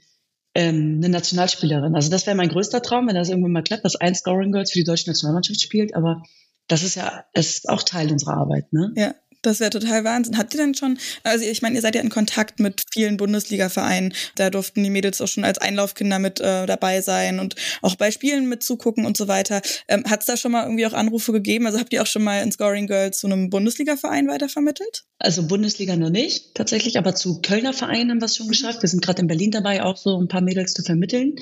[0.53, 1.95] ähm, eine Nationalspielerin.
[1.95, 4.71] Also das wäre mein größter Traum, wenn das irgendwann mal klappt, dass ein Scoring Girls
[4.71, 5.95] für die deutsche Nationalmannschaft spielt.
[5.95, 6.23] Aber
[6.67, 8.91] das ist ja, ist auch Teil unserer Arbeit, ne?
[8.95, 9.13] Ja.
[9.45, 10.37] Das wäre total Wahnsinn.
[10.37, 14.13] Habt ihr denn schon, also ich meine, ihr seid ja in Kontakt mit vielen Bundesliga-Vereinen.
[14.35, 18.09] Da durften die Mädels auch schon als Einlaufkinder mit äh, dabei sein und auch bei
[18.09, 19.61] Spielen mitzugucken und so weiter.
[19.87, 21.67] Ähm, Hat es da schon mal irgendwie auch Anrufe gegeben?
[21.67, 25.03] Also habt ihr auch schon mal in Scoring Girls zu einem Bundesliga-Verein weitervermittelt?
[25.19, 28.81] Also Bundesliga noch nicht, tatsächlich, aber zu Kölner Vereinen haben wir es schon geschafft.
[28.81, 31.35] Wir sind gerade in Berlin dabei, auch so ein paar Mädels zu vermitteln.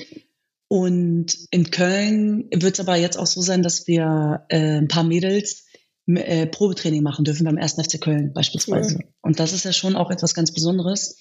[0.67, 5.03] Und in Köln wird es aber jetzt auch so sein, dass wir äh, ein paar
[5.03, 5.65] Mädels
[6.07, 7.73] äh, Probetraining machen dürfen beim 1.
[7.73, 8.95] FC Köln beispielsweise.
[8.95, 9.03] Cool.
[9.21, 11.17] Und das ist ja schon auch etwas ganz Besonderes.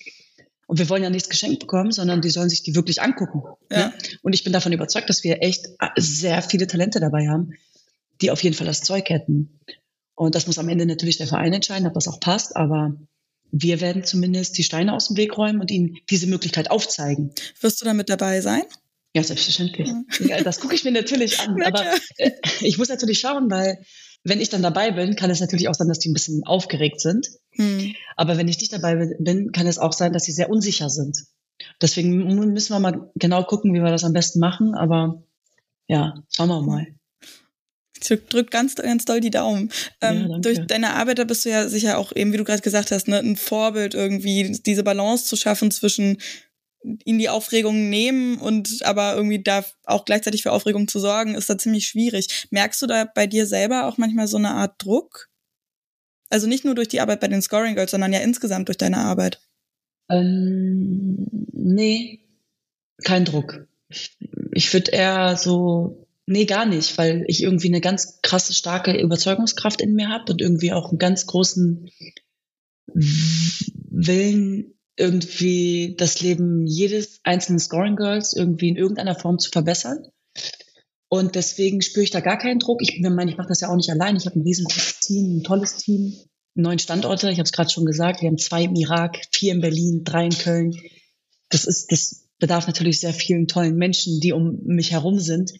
[0.67, 3.43] Und wir wollen ja nichts geschenkt bekommen, sondern die sollen sich die wirklich angucken.
[3.71, 3.89] Ja.
[3.89, 3.95] Ne?
[4.23, 5.67] Und ich bin davon überzeugt, dass wir echt
[5.97, 7.53] sehr viele Talente dabei haben,
[8.21, 9.61] die auf jeden Fall das Zeug hätten.
[10.15, 12.97] Und das muss am Ende natürlich der Verein entscheiden, ob das auch passt, aber
[13.51, 17.33] wir werden zumindest die Steine aus dem Weg räumen und ihnen diese Möglichkeit aufzeigen.
[17.61, 18.63] Wirst du damit dabei sein?
[19.15, 19.91] Ja, selbstverständlich.
[20.21, 21.63] Ja, das gucke ich mir natürlich an.
[21.67, 21.85] aber
[22.17, 23.85] äh, ich muss natürlich schauen, weil
[24.25, 27.01] wenn ich dann dabei bin, kann es natürlich auch sein, dass die ein bisschen aufgeregt
[27.01, 27.29] sind.
[27.53, 27.95] Hm.
[28.17, 31.25] Aber wenn ich nicht dabei bin, kann es auch sein, dass sie sehr unsicher sind.
[31.81, 34.75] Deswegen müssen wir mal genau gucken, wie wir das am besten machen.
[34.75, 35.23] Aber
[35.89, 36.87] ja, schauen wir mal.
[38.01, 39.71] Ich drück ganz, ganz doll die Daumen.
[40.01, 42.63] Ähm, ja, durch deine Arbeit, da bist du ja sicher auch eben, wie du gerade
[42.63, 46.19] gesagt hast, ne, ein Vorbild irgendwie, diese Balance zu schaffen zwischen
[47.05, 51.49] ihn die Aufregung nehmen und aber irgendwie da auch gleichzeitig für Aufregung zu sorgen, ist
[51.49, 52.47] da ziemlich schwierig.
[52.51, 55.29] Merkst du da bei dir selber auch manchmal so eine Art Druck?
[56.31, 58.99] Also nicht nur durch die Arbeit bei den Scoring Girls, sondern ja insgesamt durch deine
[58.99, 59.41] Arbeit.
[60.09, 62.21] Ähm, nee,
[63.05, 63.67] kein Druck.
[64.53, 69.81] ich würde eher so, nee, gar nicht, weil ich irgendwie eine ganz krasse, starke Überzeugungskraft
[69.81, 71.91] in mir habe und irgendwie auch einen ganz großen
[72.95, 80.07] Willen, irgendwie das Leben jedes einzelnen Scoring Girls irgendwie in irgendeiner Form zu verbessern.
[81.09, 82.81] Und deswegen spüre ich da gar keinen Druck.
[82.83, 84.17] Ich meine, ich mache das ja auch nicht allein.
[84.17, 86.15] Ich habe ein riesengroßes Team, ein tolles Team,
[86.55, 87.31] neun Standorte.
[87.31, 88.23] Ich habe es gerade schon gesagt.
[88.23, 90.75] Wir haben zwei im Irak, vier in Berlin, drei in Köln.
[91.51, 95.53] Das ist, das bedarf natürlich sehr vielen tollen Menschen, die um mich herum sind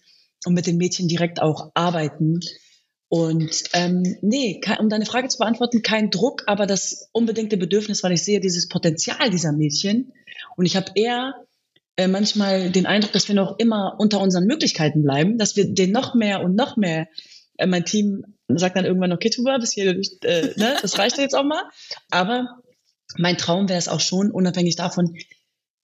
[0.47, 2.41] und mit den Mädchen direkt auch arbeiten.
[3.15, 8.13] Und ähm, nee, um deine Frage zu beantworten, kein Druck, aber das unbedingte Bedürfnis, weil
[8.13, 10.15] ich sehe dieses Potenzial dieser Mädchen.
[10.57, 11.35] Und ich habe eher
[11.99, 15.93] äh, manchmal den Eindruck, dass wir noch immer unter unseren Möglichkeiten bleiben, dass wir den
[15.93, 17.07] noch mehr und noch mehr,
[17.59, 21.37] äh, mein Team sagt dann irgendwann, okay, Tuba, bis hier, äh, ne, das reicht jetzt
[21.37, 21.65] auch mal.
[22.09, 22.63] Aber
[23.19, 25.15] mein Traum wäre es auch schon, unabhängig davon,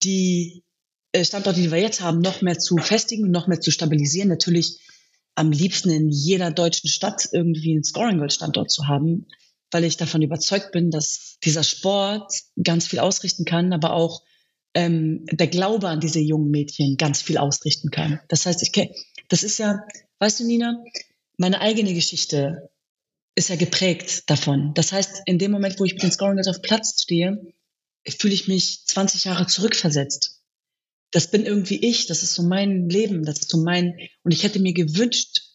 [0.02, 0.64] die
[1.12, 4.30] äh, Standorte, die wir jetzt haben, noch mehr zu festigen, noch mehr zu stabilisieren.
[4.30, 4.78] Natürlich
[5.38, 9.26] am liebsten in jeder deutschen Stadt irgendwie einen Scoring World Standort zu haben,
[9.70, 14.22] weil ich davon überzeugt bin, dass dieser Sport ganz viel ausrichten kann, aber auch
[14.74, 18.20] ähm, der Glaube an diese jungen Mädchen ganz viel ausrichten kann.
[18.28, 18.72] Das heißt, ich
[19.28, 19.84] das ist ja,
[20.18, 20.82] weißt du, Nina,
[21.36, 22.70] meine eigene Geschichte
[23.36, 24.72] ist ja geprägt davon.
[24.74, 27.40] Das heißt, in dem Moment, wo ich mit den Scoring auf Platz stehe,
[28.08, 30.37] fühle ich mich 20 Jahre zurückversetzt.
[31.10, 33.94] Das bin irgendwie ich, das ist so mein Leben, das ist so mein,
[34.24, 35.48] und ich hätte mir gewünscht,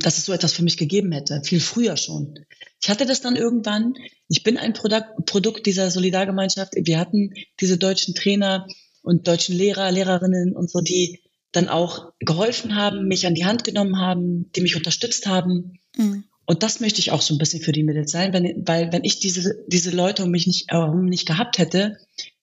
[0.00, 2.44] dass es so etwas für mich gegeben hätte, viel früher schon.
[2.82, 3.94] Ich hatte das dann irgendwann.
[4.28, 6.74] Ich bin ein Produkt, Produkt dieser Solidargemeinschaft.
[6.76, 8.66] Wir hatten diese deutschen Trainer
[9.02, 13.64] und deutschen Lehrer, Lehrerinnen und so, die dann auch geholfen haben, mich an die Hand
[13.64, 15.78] genommen haben, die mich unterstützt haben.
[15.96, 16.24] Mhm.
[16.44, 19.04] Und das möchte ich auch so ein bisschen für die Mädels sein, wenn, weil wenn
[19.04, 21.96] ich diese, diese Leute um mich nicht, äh, nicht gehabt hätte,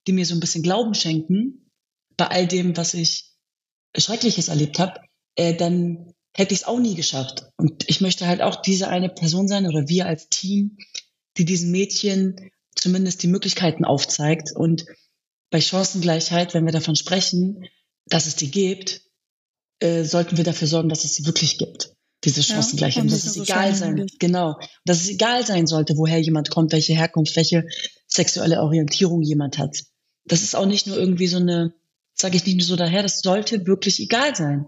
[0.08, 1.63] die mir so ein bisschen Glauben schenken,
[2.18, 3.32] bei all dem, was ich
[3.96, 5.00] Schreckliches erlebt habe,
[5.36, 7.46] äh, dann hätte ich es auch nie geschafft.
[7.58, 10.78] Und ich möchte halt auch diese eine Person sein oder wir als Team,
[11.38, 14.52] die diesen Mädchen zumindest die Möglichkeiten aufzeigt.
[14.56, 14.86] Und
[15.52, 17.68] bei Chancengleichheit, wenn wir davon sprechen,
[18.08, 19.02] dass es die gibt,
[19.80, 21.94] äh, sollten wir dafür sorgen, dass es sie wirklich gibt.
[22.24, 23.04] Diese Chancengleichheit.
[23.04, 26.94] Ja, dass es egal sein, genau, dass es egal sein sollte, woher jemand kommt, welche
[26.94, 27.68] Herkunft, welche
[28.08, 29.84] sexuelle Orientierung jemand hat.
[30.26, 31.74] Das ist auch nicht nur irgendwie so eine,
[32.14, 34.66] sage ich nicht nur so daher, das sollte wirklich egal sein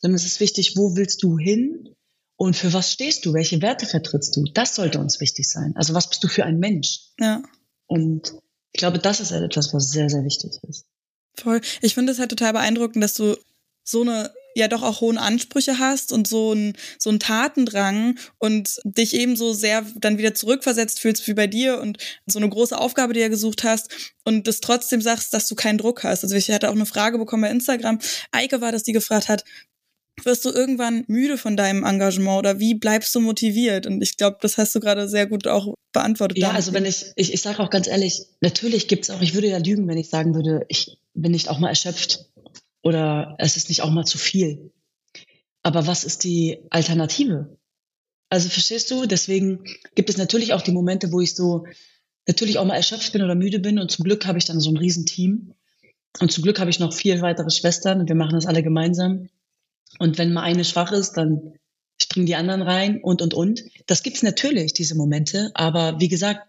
[0.00, 1.94] sondern es ist wichtig, wo willst du hin
[2.36, 4.44] und für was stehst du, welche Werte vertrittst du.
[4.54, 5.72] Das sollte uns wichtig sein.
[5.76, 7.00] Also was bist du für ein Mensch?
[7.18, 7.42] Ja.
[7.86, 8.34] Und
[8.72, 10.86] ich glaube, das ist etwas, was sehr, sehr wichtig ist.
[11.34, 11.60] Voll.
[11.80, 13.36] Ich finde es halt total beeindruckend, dass du
[13.82, 18.78] so eine ja doch auch hohen Ansprüche hast und so ein so ein Tatendrang und
[18.84, 22.78] dich eben so sehr dann wieder zurückversetzt fühlst wie bei dir und so eine große
[22.78, 26.24] Aufgabe, die du gesucht hast und das trotzdem sagst, dass du keinen Druck hast.
[26.24, 27.98] Also ich hatte auch eine Frage bekommen bei Instagram.
[28.32, 29.44] Eike war das, die gefragt hat,
[30.24, 33.86] wirst du irgendwann müde von deinem Engagement oder wie bleibst du motiviert?
[33.86, 36.38] Und ich glaube, das hast du gerade sehr gut auch beantwortet.
[36.38, 39.48] Ja, also wenn ich, ich, ich sage auch ganz ehrlich, natürlich gibt's auch, ich würde
[39.48, 42.26] ja lügen, wenn ich sagen würde, ich bin nicht auch mal erschöpft
[42.82, 44.72] oder es ist nicht auch mal zu viel.
[45.62, 47.58] Aber was ist die Alternative?
[48.30, 49.06] Also verstehst du?
[49.06, 49.64] Deswegen
[49.94, 51.66] gibt es natürlich auch die Momente, wo ich so
[52.26, 54.70] natürlich auch mal erschöpft bin oder müde bin und zum Glück habe ich dann so
[54.70, 55.54] ein Riesenteam.
[56.20, 59.28] Und zum Glück habe ich noch vier weitere Schwestern und wir machen das alle gemeinsam.
[59.98, 61.54] Und wenn mal eine schwach ist, dann
[62.00, 63.64] springen die anderen rein und, und, und.
[63.86, 65.50] Das gibt's natürlich, diese Momente.
[65.54, 66.46] Aber wie gesagt,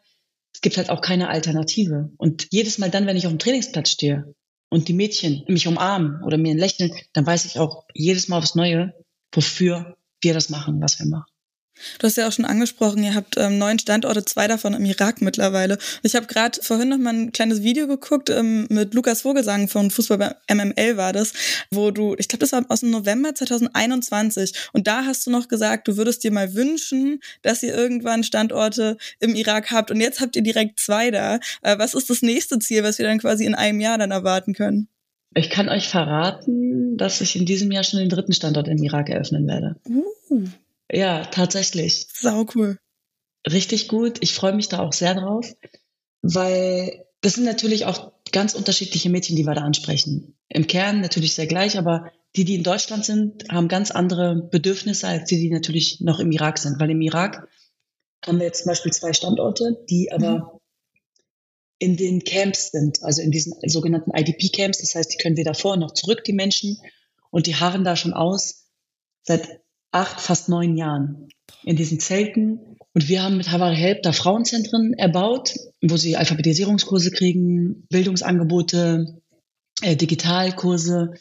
[0.53, 2.11] es gibt halt auch keine Alternative.
[2.17, 4.35] Und jedes Mal dann, wenn ich auf dem Trainingsplatz stehe
[4.69, 8.37] und die Mädchen mich umarmen oder mir ein Lächeln, dann weiß ich auch jedes Mal
[8.37, 8.93] aufs Neue,
[9.31, 11.28] wofür wir das machen, was wir machen.
[11.99, 15.21] Du hast ja auch schon angesprochen, ihr habt ähm, neun Standorte, zwei davon im Irak
[15.21, 15.77] mittlerweile.
[16.03, 19.91] Ich habe gerade vorhin noch mal ein kleines Video geguckt ähm, mit Lukas Vogelsang von
[19.91, 21.33] Fußball bei MML war das,
[21.71, 25.47] wo du, ich glaube, das war aus dem November 2021 und da hast du noch
[25.47, 30.19] gesagt, du würdest dir mal wünschen, dass ihr irgendwann Standorte im Irak habt und jetzt
[30.21, 31.39] habt ihr direkt zwei da.
[31.61, 34.53] Äh, was ist das nächste Ziel, was wir dann quasi in einem Jahr dann erwarten
[34.53, 34.87] können?
[35.35, 39.09] Ich kann euch verraten, dass ich in diesem Jahr schon den dritten Standort im Irak
[39.09, 39.75] eröffnen werde.
[39.87, 40.47] Uh.
[40.91, 42.07] Ja, tatsächlich.
[42.13, 42.77] Sau cool.
[43.49, 44.17] Richtig gut.
[44.21, 45.55] Ich freue mich da auch sehr drauf,
[46.21, 50.35] weil das sind natürlich auch ganz unterschiedliche Mädchen, die wir da ansprechen.
[50.49, 55.07] Im Kern natürlich sehr gleich, aber die, die in Deutschland sind, haben ganz andere Bedürfnisse
[55.07, 56.79] als die, die natürlich noch im Irak sind.
[56.79, 57.47] Weil im Irak
[58.25, 60.59] haben wir jetzt zum Beispiel zwei Standorte, die aber mhm.
[61.79, 64.79] in den Camps sind, also in diesen sogenannten IDP-Camps.
[64.79, 66.77] Das heißt, die können weder vor noch zurück, die Menschen,
[67.31, 68.65] und die harren da schon aus
[69.21, 71.29] seit acht, fast neun Jahren
[71.63, 72.77] in diesen Zelten.
[72.93, 79.21] Und wir haben mit Havari Help da Frauenzentren erbaut, wo sie Alphabetisierungskurse kriegen, Bildungsangebote,
[79.81, 81.13] äh, Digitalkurse.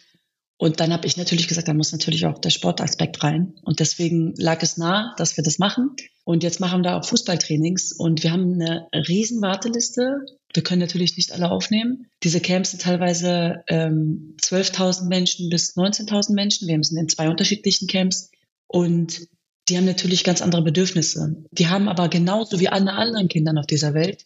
[0.61, 3.54] Und dann habe ich natürlich gesagt, da muss natürlich auch der Sportaspekt rein.
[3.62, 5.94] Und deswegen lag es nah, dass wir das machen.
[6.24, 10.16] Und jetzt machen wir auch Fußballtrainings und wir haben eine riesen Warteliste.
[10.52, 12.07] Wir können natürlich nicht alle aufnehmen.
[12.24, 16.66] Diese Camps sind teilweise ähm, 12.000 Menschen bis 19.000 Menschen.
[16.66, 18.31] Wir sind in zwei unterschiedlichen Camps
[18.68, 19.28] und
[19.68, 21.44] die haben natürlich ganz andere Bedürfnisse.
[21.50, 24.24] Die haben aber genauso wie alle anderen Kinder auf dieser Welt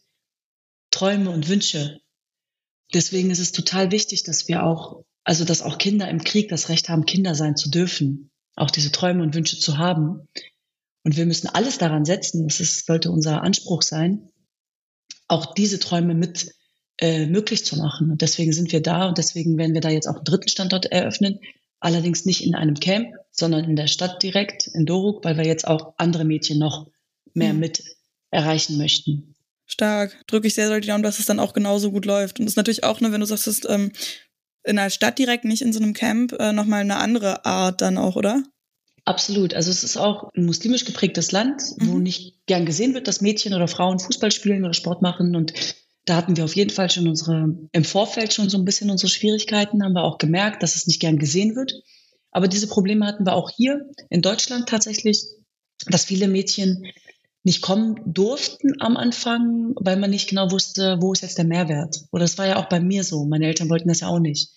[0.90, 2.00] Träume und Wünsche.
[2.92, 6.68] Deswegen ist es total wichtig, dass wir auch also, dass auch Kinder im Krieg das
[6.68, 10.28] Recht haben, Kinder sein zu dürfen, auch diese Träume und Wünsche zu haben.
[11.05, 14.28] Und wir müssen alles daran setzen, das ist, sollte unser Anspruch sein,
[15.28, 16.52] auch diese Träume mit
[16.98, 18.11] äh, möglich zu machen.
[18.11, 20.87] Und deswegen sind wir da und deswegen werden wir da jetzt auch einen dritten Standort
[20.87, 21.38] eröffnen.
[21.81, 25.66] Allerdings nicht in einem Camp, sondern in der Stadt direkt, in Doruk, weil wir jetzt
[25.66, 26.87] auch andere Mädchen noch
[27.35, 27.61] mehr mhm.
[27.61, 27.83] mit
[28.31, 29.35] erreichen möchten.
[29.66, 30.16] Stark.
[30.27, 32.38] Drücke ich sehr doll die Daumen, dass es dann auch genauso gut läuft.
[32.38, 33.92] Und das ist natürlich auch, ne, wenn du sagst, ist ähm,
[34.64, 37.99] in der Stadt direkt, nicht in so einem Camp, äh, nochmal eine andere Art dann
[37.99, 38.42] auch, oder?
[39.05, 39.55] Absolut.
[39.55, 41.88] Also es ist auch ein muslimisch geprägtes Land, mhm.
[41.88, 45.35] wo nicht gern gesehen wird, dass Mädchen oder Frauen Fußball spielen oder Sport machen.
[45.35, 45.55] Und
[46.05, 49.11] da hatten wir auf jeden Fall schon unsere, im Vorfeld schon so ein bisschen unsere
[49.11, 51.83] Schwierigkeiten, haben wir auch gemerkt, dass es nicht gern gesehen wird.
[52.33, 55.25] Aber diese Probleme hatten wir auch hier in Deutschland tatsächlich,
[55.87, 56.85] dass viele Mädchen
[57.45, 62.05] nicht kommen durften am Anfang, weil man nicht genau wusste, wo ist jetzt der Mehrwert.
[62.11, 63.25] Oder das war ja auch bei mir so.
[63.25, 64.53] Meine Eltern wollten das ja auch nicht.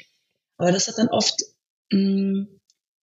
[0.57, 1.43] Aber das hat dann oft
[1.91, 2.47] mh, mm,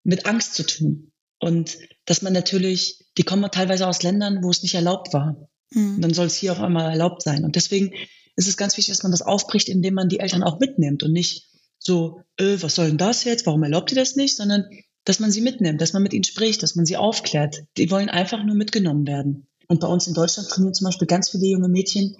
[0.04, 1.12] mit Angst zu tun.
[1.40, 5.50] Und dass man natürlich, die kommen teilweise aus Ländern, wo es nicht erlaubt war.
[5.72, 5.96] Mhm.
[5.96, 7.44] Und dann soll es hier auf einmal erlaubt sein.
[7.44, 7.92] Und deswegen
[8.36, 11.12] ist es ganz wichtig, dass man das aufbricht, indem man die Eltern auch mitnimmt und
[11.12, 11.51] nicht
[11.84, 13.46] so, äh, was soll denn das jetzt?
[13.48, 14.38] Warum erlaubt ihr das nicht?
[14.38, 14.66] Sondern
[15.04, 17.64] dass man sie mitnimmt, dass man mit ihnen spricht, dass man sie aufklärt.
[17.78, 19.48] Die wollen einfach nur mitgenommen werden.
[19.68, 22.16] Und bei uns in Deutschland trainieren zum Beispiel ganz viele junge Mädchen,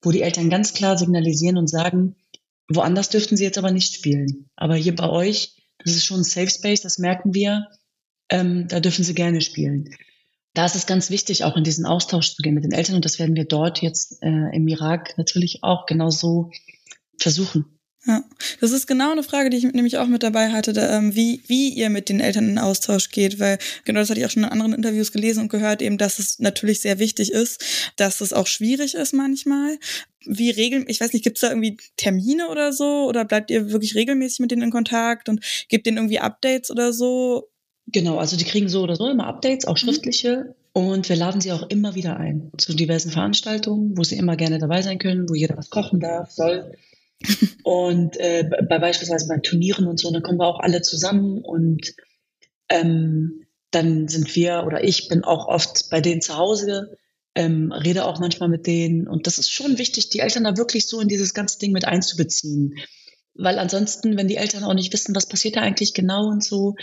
[0.00, 2.14] wo die Eltern ganz klar signalisieren und sagen,
[2.68, 4.48] woanders dürften sie jetzt aber nicht spielen.
[4.54, 7.66] Aber hier bei euch, das ist schon ein Safe Space, das merken wir,
[8.28, 9.88] ähm, da dürfen sie gerne spielen.
[10.54, 13.04] Da ist es ganz wichtig, auch in diesen Austausch zu gehen mit den Eltern und
[13.04, 16.50] das werden wir dort jetzt äh, im Irak natürlich auch genauso
[17.18, 17.79] versuchen.
[18.06, 18.24] Ja,
[18.60, 21.68] das ist genau eine Frage, die ich nämlich auch mit dabei hatte, ähm, wie, wie
[21.68, 24.48] ihr mit den Eltern in Austausch geht, weil genau das hatte ich auch schon in
[24.48, 27.62] anderen Interviews gelesen und gehört, eben, dass es natürlich sehr wichtig ist,
[27.96, 29.78] dass es auch schwierig ist manchmal.
[30.24, 33.70] Wie regeln, ich weiß nicht, gibt es da irgendwie Termine oder so oder bleibt ihr
[33.70, 37.50] wirklich regelmäßig mit denen in Kontakt und gebt denen irgendwie Updates oder so?
[37.86, 39.78] Genau, also die kriegen so oder so immer Updates, auch mhm.
[39.78, 40.36] schriftliche.
[40.36, 40.54] Mhm.
[40.72, 44.58] Und wir laden sie auch immer wieder ein zu diversen Veranstaltungen, wo sie immer gerne
[44.58, 46.72] dabei sein können, wo jeder was kochen darf, soll
[47.62, 51.94] und äh, bei beispielsweise bei Turnieren und so, dann kommen wir auch alle zusammen und
[52.68, 56.96] ähm, dann sind wir oder ich bin auch oft bei denen zu Hause,
[57.34, 60.86] ähm, rede auch manchmal mit denen und das ist schon wichtig, die Eltern da wirklich
[60.86, 62.74] so in dieses ganze Ding mit einzubeziehen.
[63.34, 66.74] Weil ansonsten, wenn die Eltern auch nicht wissen, was passiert da eigentlich genau und so,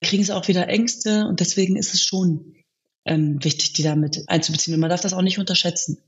[0.00, 2.56] kriegen sie auch wieder Ängste und deswegen ist es schon
[3.04, 4.74] ähm, wichtig, die da mit einzubeziehen.
[4.74, 5.98] Und man darf das auch nicht unterschätzen.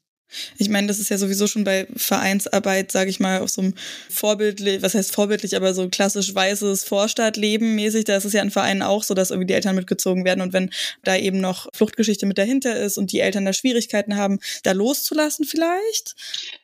[0.59, 3.75] Ich meine, das ist ja sowieso schon bei Vereinsarbeit, sage ich mal, auf so einem
[4.11, 8.51] vorbildlich, was heißt vorbildlich, aber so klassisch weißes Vorstadtleben mäßig, da ist es ja in
[8.51, 10.70] Vereinen auch so, dass irgendwie die Eltern mitgezogen werden und wenn
[11.03, 15.44] da eben noch Fluchtgeschichte mit dahinter ist und die Eltern da Schwierigkeiten haben, da loszulassen
[15.44, 16.14] vielleicht?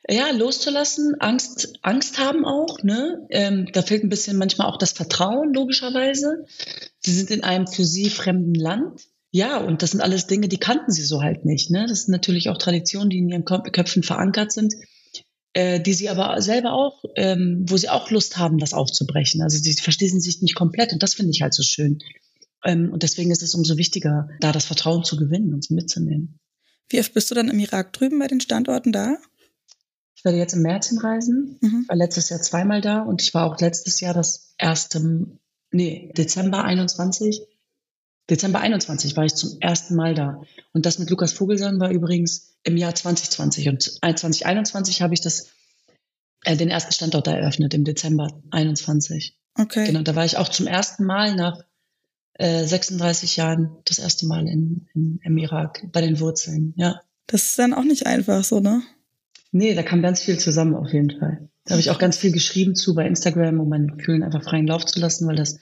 [0.09, 3.25] Ja, loszulassen, Angst, Angst haben auch, ne?
[3.29, 6.45] Ähm, da fehlt ein bisschen manchmal auch das Vertrauen, logischerweise.
[6.99, 10.57] Sie sind in einem für sie fremden Land ja, und das sind alles Dinge, die
[10.57, 11.71] kannten sie so halt nicht.
[11.71, 11.85] Ne?
[11.87, 14.75] Das sind natürlich auch Traditionen, die in ihren Köpfen verankert sind,
[15.53, 19.41] äh, die sie aber selber auch, ähm, wo sie auch Lust haben, das aufzubrechen.
[19.41, 21.99] Also sie verstehen sich nicht komplett und das finde ich halt so schön.
[22.65, 26.39] Ähm, und deswegen ist es umso wichtiger, da das Vertrauen zu gewinnen und sie mitzunehmen.
[26.89, 29.15] Wie oft bist du dann im Irak drüben bei den Standorten da?
[30.13, 31.85] Ich werde jetzt im März hinreisen, mhm.
[31.87, 35.25] war letztes Jahr zweimal da und ich war auch letztes Jahr das erste,
[35.71, 37.41] nee, Dezember 21
[38.29, 40.41] Dezember 21 war ich zum ersten Mal da.
[40.73, 43.69] Und das mit Lukas Vogelsang war übrigens im Jahr 2020.
[43.69, 45.49] Und 2021 habe ich das,
[46.45, 49.37] äh, den ersten Standort da eröffnet, im Dezember 21.
[49.59, 49.85] Okay.
[49.85, 51.61] Genau, da war ich auch zum ersten Mal nach
[52.35, 57.01] äh, 36 Jahren das erste Mal in, in, im Irak, bei den Wurzeln, ja.
[57.27, 58.81] Das ist dann auch nicht einfach so, ne?
[59.51, 61.49] Nee, da kam ganz viel zusammen auf jeden Fall.
[61.65, 64.67] Da habe ich auch ganz viel geschrieben zu bei Instagram, um meinen Gefühlen einfach freien
[64.67, 65.59] Lauf zu lassen, weil das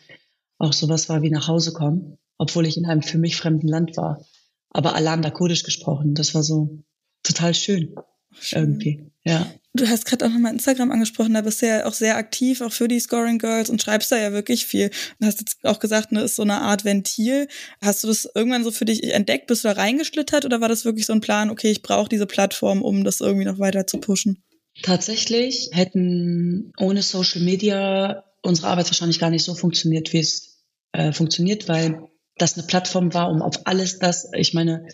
[0.57, 3.95] auch sowas war wie nach Hause kommen obwohl ich in einem für mich fremden Land
[3.97, 4.25] war.
[4.71, 6.15] Aber Alanda Kurdisch gesprochen.
[6.15, 6.79] Das war so
[7.21, 7.95] total schön.
[8.39, 8.59] schön.
[8.59, 9.11] Irgendwie.
[9.23, 9.51] Ja.
[9.73, 12.71] Du hast gerade auch nochmal Instagram angesprochen, da bist du ja auch sehr aktiv, auch
[12.71, 14.89] für die Scoring Girls und schreibst da ja wirklich viel.
[15.19, 17.47] Und hast jetzt auch gesagt, ne, ist so eine Art Ventil.
[17.81, 19.45] Hast du das irgendwann so für dich entdeckt?
[19.45, 22.25] Bist du da reingeschlittert oder war das wirklich so ein Plan, okay, ich brauche diese
[22.25, 24.43] Plattform, um das irgendwie noch weiter zu pushen?
[24.81, 30.63] Tatsächlich hätten ohne Social Media unsere Arbeit wahrscheinlich gar nicht so funktioniert, wie es
[30.93, 32.09] äh, funktioniert, weil
[32.41, 34.87] das eine Plattform war, um auf alles das, ich meine,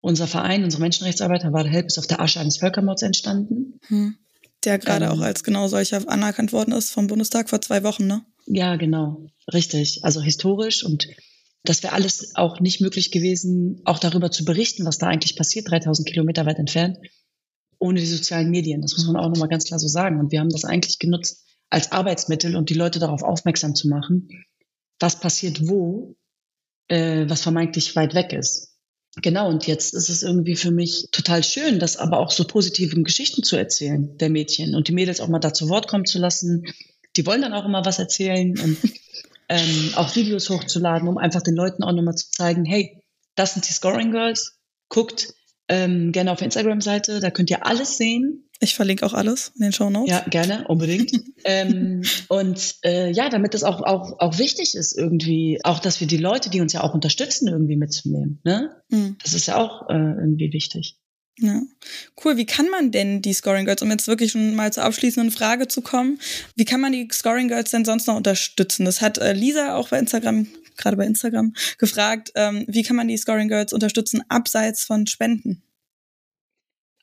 [0.00, 3.80] unser Verein, unsere Menschenrechtsarbeit, war Help ist auf der Asche eines Völkermords entstanden.
[3.88, 4.16] Hm.
[4.64, 8.06] Der gerade ähm, auch als genau solcher anerkannt worden ist vom Bundestag vor zwei Wochen,
[8.06, 8.24] ne?
[8.46, 10.00] Ja, genau, richtig.
[10.04, 11.08] Also historisch und
[11.64, 15.68] das wäre alles auch nicht möglich gewesen, auch darüber zu berichten, was da eigentlich passiert,
[15.70, 16.98] 3000 Kilometer weit entfernt,
[17.78, 18.82] ohne die sozialen Medien.
[18.82, 20.20] Das muss man auch nochmal ganz klar so sagen.
[20.20, 24.28] Und wir haben das eigentlich genutzt als Arbeitsmittel, um die Leute darauf aufmerksam zu machen,
[25.00, 26.16] was passiert wo,
[26.88, 28.76] äh, was vermeintlich weit weg ist.
[29.22, 33.02] Genau, und jetzt ist es irgendwie für mich total schön, das aber auch so positive
[33.02, 36.18] Geschichten zu erzählen, der Mädchen und die Mädels auch mal da zu Wort kommen zu
[36.18, 36.66] lassen.
[37.16, 38.76] Die wollen dann auch immer was erzählen und
[39.48, 43.02] ähm, auch Videos hochzuladen, um einfach den Leuten auch nochmal zu zeigen, hey,
[43.36, 44.58] das sind die Scoring Girls,
[44.90, 45.32] guckt
[45.68, 48.45] ähm, gerne auf Instagram-Seite, da könnt ihr alles sehen.
[48.60, 50.10] Ich verlinke auch alles in den Show Notes.
[50.10, 51.12] Ja, gerne, unbedingt.
[51.44, 56.06] ähm, und äh, ja, damit es auch, auch, auch wichtig ist, irgendwie, auch dass wir
[56.06, 58.40] die Leute, die uns ja auch unterstützen, irgendwie mitzunehmen.
[58.44, 58.70] Ne?
[58.88, 59.16] Mhm.
[59.22, 60.98] Das ist ja auch äh, irgendwie wichtig.
[61.38, 61.60] Ja,
[62.24, 62.38] cool.
[62.38, 65.68] Wie kann man denn die Scoring Girls, um jetzt wirklich schon mal zur abschließenden Frage
[65.68, 66.18] zu kommen,
[66.54, 68.86] wie kann man die Scoring Girls denn sonst noch unterstützen?
[68.86, 70.46] Das hat äh, Lisa auch bei Instagram,
[70.78, 72.32] gerade bei Instagram, gefragt.
[72.36, 75.62] Ähm, wie kann man die Scoring Girls unterstützen, abseits von Spenden?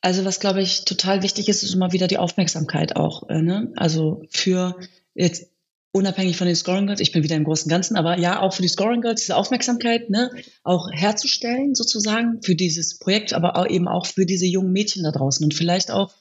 [0.04, 3.26] Also was, glaube ich, total wichtig ist, ist immer wieder die Aufmerksamkeit auch.
[3.30, 3.72] Äh, ne?
[3.74, 4.76] Also für
[5.14, 5.46] jetzt
[5.92, 8.60] unabhängig von den Scoring Girls, ich bin wieder im großen Ganzen, aber ja, auch für
[8.60, 10.30] die Scoring Girls diese Aufmerksamkeit, ne,
[10.62, 15.10] auch herzustellen sozusagen für dieses Projekt, aber auch eben auch für diese jungen Mädchen da
[15.10, 16.12] draußen und vielleicht auch,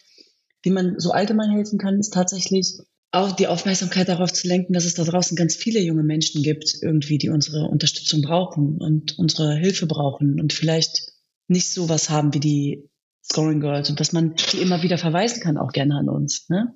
[0.61, 2.77] wie man so allgemein helfen kann, ist tatsächlich
[3.11, 6.77] auch die Aufmerksamkeit darauf zu lenken, dass es da draußen ganz viele junge Menschen gibt,
[6.81, 11.11] irgendwie, die unsere Unterstützung brauchen und unsere Hilfe brauchen und vielleicht
[11.49, 12.89] nicht so was haben wie die
[13.23, 16.49] Scoring Girls und dass man die immer wieder verweisen kann, auch gerne an uns.
[16.49, 16.73] Ne?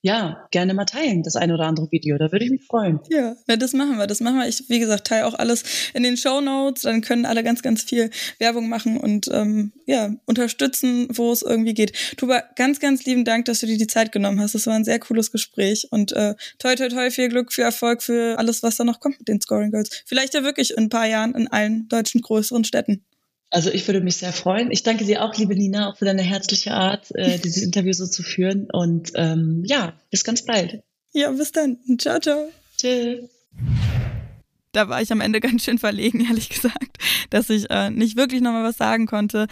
[0.00, 2.16] Ja, gerne mal teilen, das eine oder andere Video.
[2.18, 3.00] Da würde ich mich freuen.
[3.10, 4.06] Ja, ja, das machen wir.
[4.06, 4.46] Das machen wir.
[4.46, 6.82] Ich, wie gesagt, teile auch alles in den Show Notes.
[6.82, 11.74] Dann können alle ganz, ganz viel Werbung machen und ähm, ja, unterstützen, wo es irgendwie
[11.74, 12.16] geht.
[12.16, 14.54] Tuba, ganz, ganz lieben Dank, dass du dir die Zeit genommen hast.
[14.54, 15.88] Das war ein sehr cooles Gespräch.
[15.90, 19.18] Und äh, toi, toi, toi, viel Glück, viel Erfolg für alles, was da noch kommt
[19.18, 20.04] mit den Scoring Girls.
[20.06, 23.04] Vielleicht ja wirklich in ein paar Jahren in allen deutschen größeren Städten.
[23.50, 24.70] Also ich würde mich sehr freuen.
[24.70, 28.06] Ich danke dir auch, liebe Nina, auch für deine herzliche Art, äh, dieses Interview so
[28.06, 28.68] zu führen.
[28.70, 30.82] Und ähm, ja, bis ganz bald.
[31.12, 31.78] Ja, bis dann.
[31.98, 32.50] Ciao, ciao.
[32.76, 33.28] Tschüss.
[34.72, 36.98] Da war ich am Ende ganz schön verlegen, ehrlich gesagt,
[37.30, 39.46] dass ich äh, nicht wirklich nochmal was sagen konnte.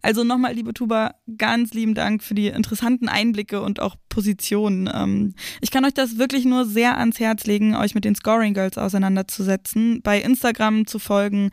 [0.00, 4.90] Also nochmal, liebe Tuba, ganz lieben Dank für die interessanten Einblicke und auch Positionen.
[4.92, 8.54] Ähm, ich kann euch das wirklich nur sehr ans Herz legen, euch mit den Scoring
[8.54, 11.50] Girls auseinanderzusetzen, bei Instagram zu folgen.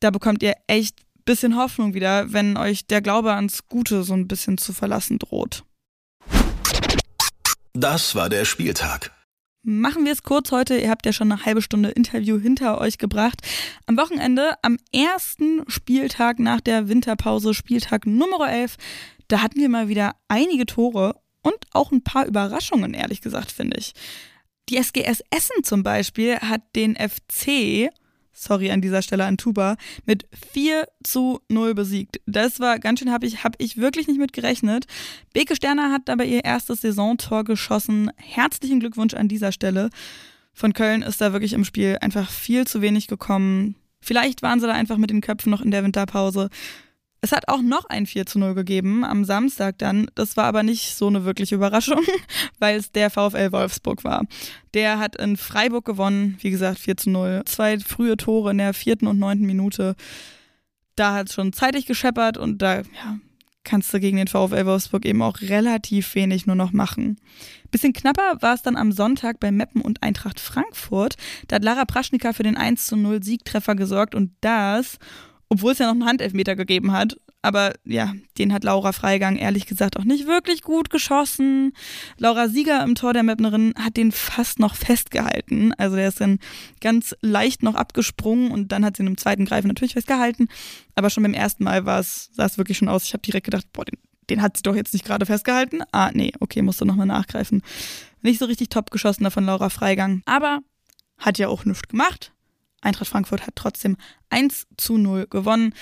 [0.00, 0.96] Da bekommt ihr echt
[1.30, 5.62] bisschen Hoffnung wieder, wenn euch der Glaube ans Gute so ein bisschen zu verlassen droht.
[7.72, 9.12] Das war der Spieltag.
[9.62, 10.76] Machen wir es kurz heute.
[10.76, 13.42] Ihr habt ja schon eine halbe Stunde Interview hinter euch gebracht.
[13.86, 18.74] Am Wochenende, am ersten Spieltag nach der Winterpause, Spieltag Nummer 11,
[19.28, 23.76] da hatten wir mal wieder einige Tore und auch ein paar Überraschungen, ehrlich gesagt, finde
[23.78, 23.92] ich.
[24.68, 27.92] Die SGS Essen zum Beispiel hat den FC
[28.32, 29.76] sorry an dieser Stelle an Tuba,
[30.06, 32.20] mit 4 zu 0 besiegt.
[32.26, 34.86] Das war ganz schön, habe ich, hab ich wirklich nicht mit gerechnet.
[35.32, 38.10] Beke Sterner hat dabei ihr erstes Saisontor geschossen.
[38.16, 39.90] Herzlichen Glückwunsch an dieser Stelle.
[40.52, 43.76] Von Köln ist da wirklich im Spiel einfach viel zu wenig gekommen.
[44.00, 46.48] Vielleicht waren sie da einfach mit den Köpfen noch in der Winterpause.
[47.22, 50.10] Es hat auch noch ein 4 zu 0 gegeben am Samstag dann.
[50.14, 52.00] Das war aber nicht so eine wirkliche Überraschung,
[52.58, 54.24] weil es der VfL Wolfsburg war.
[54.72, 57.42] Der hat in Freiburg gewonnen, wie gesagt 4 zu 0.
[57.44, 59.96] Zwei frühe Tore in der vierten und neunten Minute.
[60.96, 63.18] Da hat es schon zeitig gescheppert und da ja,
[63.64, 67.20] kannst du gegen den VfL Wolfsburg eben auch relativ wenig nur noch machen.
[67.70, 71.16] Bisschen knapper war es dann am Sonntag bei Meppen und Eintracht Frankfurt.
[71.48, 74.98] Da hat Lara Praschnika für den 1 zu 0 Siegtreffer gesorgt und das
[75.50, 77.16] obwohl es ja noch einen Handelfmeter gegeben hat.
[77.42, 81.72] Aber ja, den hat Laura Freigang ehrlich gesagt auch nicht wirklich gut geschossen.
[82.18, 85.72] Laura Sieger im Tor der Mapnerin hat den fast noch festgehalten.
[85.76, 86.38] Also der ist dann
[86.80, 90.48] ganz leicht noch abgesprungen und dann hat sie in einem zweiten Greifen natürlich festgehalten.
[90.94, 93.04] Aber schon beim ersten Mal sah es wirklich schon aus.
[93.04, 93.98] Ich habe direkt gedacht, boah, den,
[94.28, 95.80] den hat sie doch jetzt nicht gerade festgehalten.
[95.90, 97.62] Ah, nee, okay, musste nochmal nachgreifen.
[98.22, 100.22] Nicht so richtig top geschossen da von Laura Freigang.
[100.26, 100.60] Aber
[101.18, 102.32] hat ja auch nichts gemacht.
[102.80, 103.96] Eintracht Frankfurt hat trotzdem
[104.30, 105.74] 1 zu 0 gewonnen.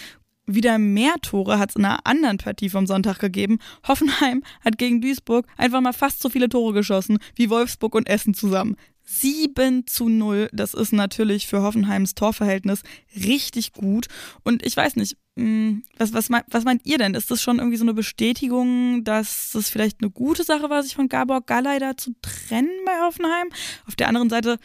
[0.47, 3.59] Wieder mehr Tore hat es in einer anderen Partie vom Sonntag gegeben.
[3.87, 8.33] Hoffenheim hat gegen Duisburg einfach mal fast so viele Tore geschossen wie Wolfsburg und Essen
[8.33, 8.77] zusammen.
[9.05, 10.51] 7 zu 0.
[10.53, 12.83] Das ist natürlich für Hoffenheims Torverhältnis
[13.15, 14.07] richtig gut.
[14.43, 17.15] Und ich weiß nicht, hm, was, was, was meint ihr denn?
[17.15, 20.95] Ist das schon irgendwie so eine Bestätigung, dass das vielleicht eine gute Sache war, sich
[20.95, 23.49] von Gabor Gallei zu trennen bei Hoffenheim?
[23.87, 24.59] Auf der anderen Seite,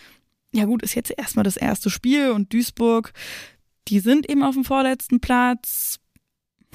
[0.53, 3.11] ja gut, ist jetzt erstmal das erste Spiel und Duisburg,
[3.87, 5.99] die sind eben auf dem vorletzten Platz.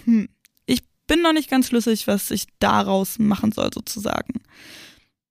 [0.05, 0.29] Hm,
[0.67, 4.43] ich bin noch nicht ganz schlüssig, was ich daraus machen soll, sozusagen.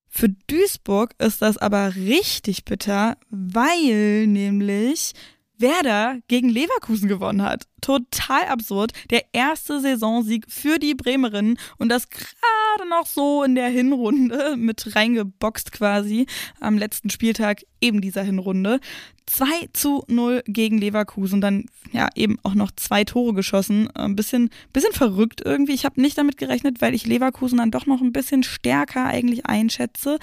[0.08, 5.14] Für Duisburg ist das aber richtig bitter, weil nämlich
[5.60, 7.68] Werder gegen Leverkusen gewonnen hat.
[7.82, 8.92] Total absurd.
[9.10, 14.96] Der erste Saisonsieg für die Bremerinnen und das gerade noch so in der Hinrunde mit
[14.96, 16.26] reingeboxt quasi
[16.60, 18.80] am letzten Spieltag eben dieser Hinrunde.
[19.28, 21.42] 2 zu 0 gegen Leverkusen.
[21.42, 23.90] Dann ja eben auch noch zwei Tore geschossen.
[23.92, 25.74] Ein bisschen, bisschen verrückt irgendwie.
[25.74, 29.46] Ich habe nicht damit gerechnet, weil ich Leverkusen dann doch noch ein bisschen stärker eigentlich
[29.46, 30.18] einschätze.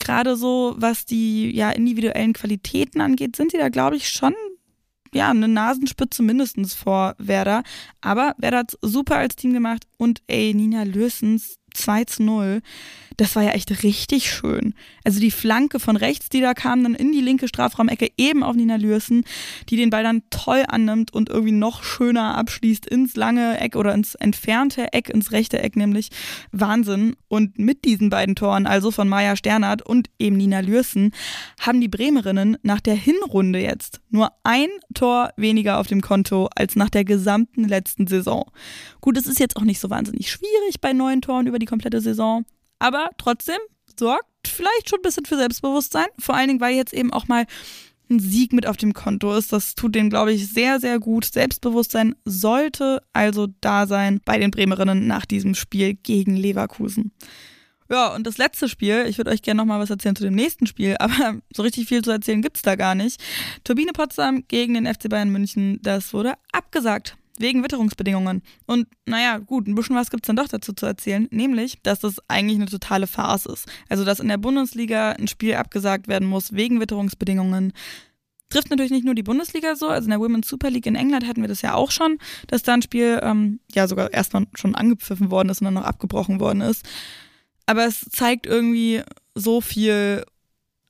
[0.00, 4.34] Gerade so, was die ja individuellen Qualitäten angeht, sind sie da, glaube ich, schon
[5.14, 7.62] ja, eine Nasenspitze mindestens vor Werder.
[8.00, 12.62] Aber Werder hat super als Team gemacht und ey, Nina Lösens 2 zu 0
[13.16, 14.74] das war ja echt richtig schön.
[15.04, 18.56] Also die Flanke von rechts, die da kam, dann in die linke Strafraumecke, eben auf
[18.56, 19.24] Nina Lürsen,
[19.68, 23.94] die den Ball dann toll annimmt und irgendwie noch schöner abschließt ins lange Eck oder
[23.94, 26.10] ins entfernte Eck, ins rechte Eck nämlich.
[26.52, 27.16] Wahnsinn.
[27.28, 31.12] Und mit diesen beiden Toren, also von Maja Sternert und eben Nina Lürsen,
[31.60, 36.76] haben die Bremerinnen nach der Hinrunde jetzt nur ein Tor weniger auf dem Konto als
[36.76, 38.50] nach der gesamten letzten Saison.
[39.00, 42.00] Gut, es ist jetzt auch nicht so wahnsinnig schwierig bei neun Toren über die komplette
[42.00, 42.44] Saison
[42.82, 43.58] aber trotzdem
[43.96, 46.06] sorgt vielleicht schon ein bisschen für Selbstbewusstsein.
[46.18, 47.46] Vor allen Dingen, weil jetzt eben auch mal
[48.10, 49.52] ein Sieg mit auf dem Konto ist.
[49.52, 51.24] Das tut denen, glaube ich, sehr, sehr gut.
[51.24, 57.12] Selbstbewusstsein sollte also da sein bei den Bremerinnen nach diesem Spiel gegen Leverkusen.
[57.90, 60.66] Ja, und das letzte Spiel, ich würde euch gerne nochmal was erzählen zu dem nächsten
[60.66, 63.22] Spiel, aber so richtig viel zu erzählen gibt es da gar nicht.
[63.64, 67.16] Turbine Potsdam gegen den FC Bayern München, das wurde abgesagt.
[67.38, 68.42] Wegen Witterungsbedingungen.
[68.66, 72.00] Und naja, gut, ein bisschen was gibt es dann doch dazu zu erzählen, nämlich, dass
[72.00, 73.68] das eigentlich eine totale Farce ist.
[73.88, 77.72] Also, dass in der Bundesliga ein Spiel abgesagt werden muss wegen Witterungsbedingungen.
[78.50, 81.26] Trifft natürlich nicht nur die Bundesliga so, also in der Women's Super League in England
[81.26, 82.18] hatten wir das ja auch schon,
[82.48, 85.84] dass da ein Spiel ähm, ja sogar erstmal schon angepfiffen worden ist und dann noch
[85.84, 86.86] abgebrochen worden ist.
[87.64, 89.02] Aber es zeigt irgendwie
[89.34, 90.24] so viel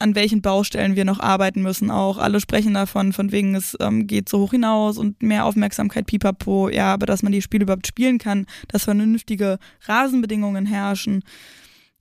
[0.03, 2.19] an welchen Baustellen wir noch arbeiten müssen auch.
[2.19, 6.69] Alle sprechen davon, von wegen es ähm, geht so hoch hinaus und mehr Aufmerksamkeit, pipapo.
[6.69, 11.23] Ja, aber dass man die Spiele überhaupt spielen kann, dass vernünftige Rasenbedingungen herrschen,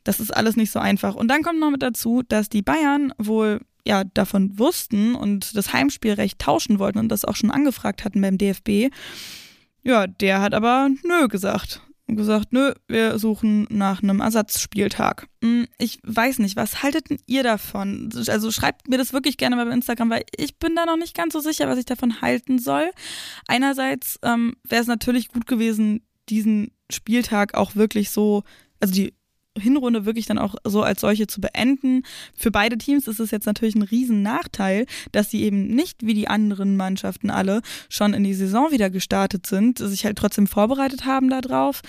[0.04, 1.16] das ist alles nicht so einfach.
[1.16, 5.74] Und dann kommt noch mit dazu, dass die Bayern wohl ja davon wussten und das
[5.74, 8.94] Heimspielrecht tauschen wollten und das auch schon angefragt hatten beim DFB.
[9.84, 11.82] Ja, der hat aber nö gesagt
[12.12, 15.28] und gesagt, nö, wir suchen nach einem Ersatzspieltag.
[15.42, 18.10] Hm, ich weiß nicht, was haltet ihr davon?
[18.28, 21.16] Also schreibt mir das wirklich gerne mal bei Instagram, weil ich bin da noch nicht
[21.16, 22.92] ganz so sicher, was ich davon halten soll.
[23.48, 28.44] Einerseits ähm, wäre es natürlich gut gewesen, diesen Spieltag auch wirklich so,
[28.82, 29.14] also die
[29.58, 32.04] Hinrunde wirklich dann auch so als solche zu beenden.
[32.38, 36.28] Für beide Teams ist es jetzt natürlich ein Riesennachteil, dass sie eben nicht wie die
[36.28, 41.30] anderen Mannschaften alle schon in die Saison wieder gestartet sind, sich halt trotzdem vorbereitet haben
[41.30, 41.82] darauf.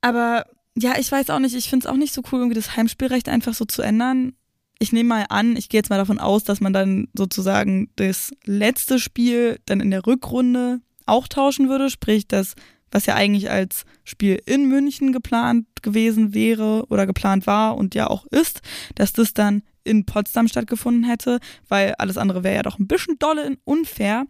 [0.00, 2.76] Aber ja, ich weiß auch nicht, ich finde es auch nicht so cool, irgendwie das
[2.76, 4.34] Heimspielrecht einfach so zu ändern.
[4.78, 8.32] Ich nehme mal an, ich gehe jetzt mal davon aus, dass man dann sozusagen das
[8.44, 12.54] letzte Spiel dann in der Rückrunde auch tauschen würde, sprich, dass
[12.90, 18.08] was ja eigentlich als Spiel in München geplant gewesen wäre oder geplant war und ja
[18.08, 18.62] auch ist,
[18.94, 23.18] dass das dann in Potsdam stattgefunden hätte, weil alles andere wäre ja doch ein bisschen
[23.18, 24.26] dolle unfair.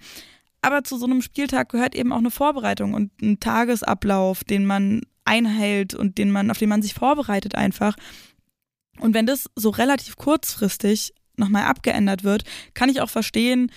[0.63, 5.03] Aber zu so einem Spieltag gehört eben auch eine Vorbereitung und ein Tagesablauf, den man
[5.25, 7.97] einhält und den man, auf den man sich vorbereitet einfach.
[8.99, 12.45] Und wenn das so relativ kurzfristig nochmal abgeändert wird,
[12.75, 13.71] kann ich auch verstehen,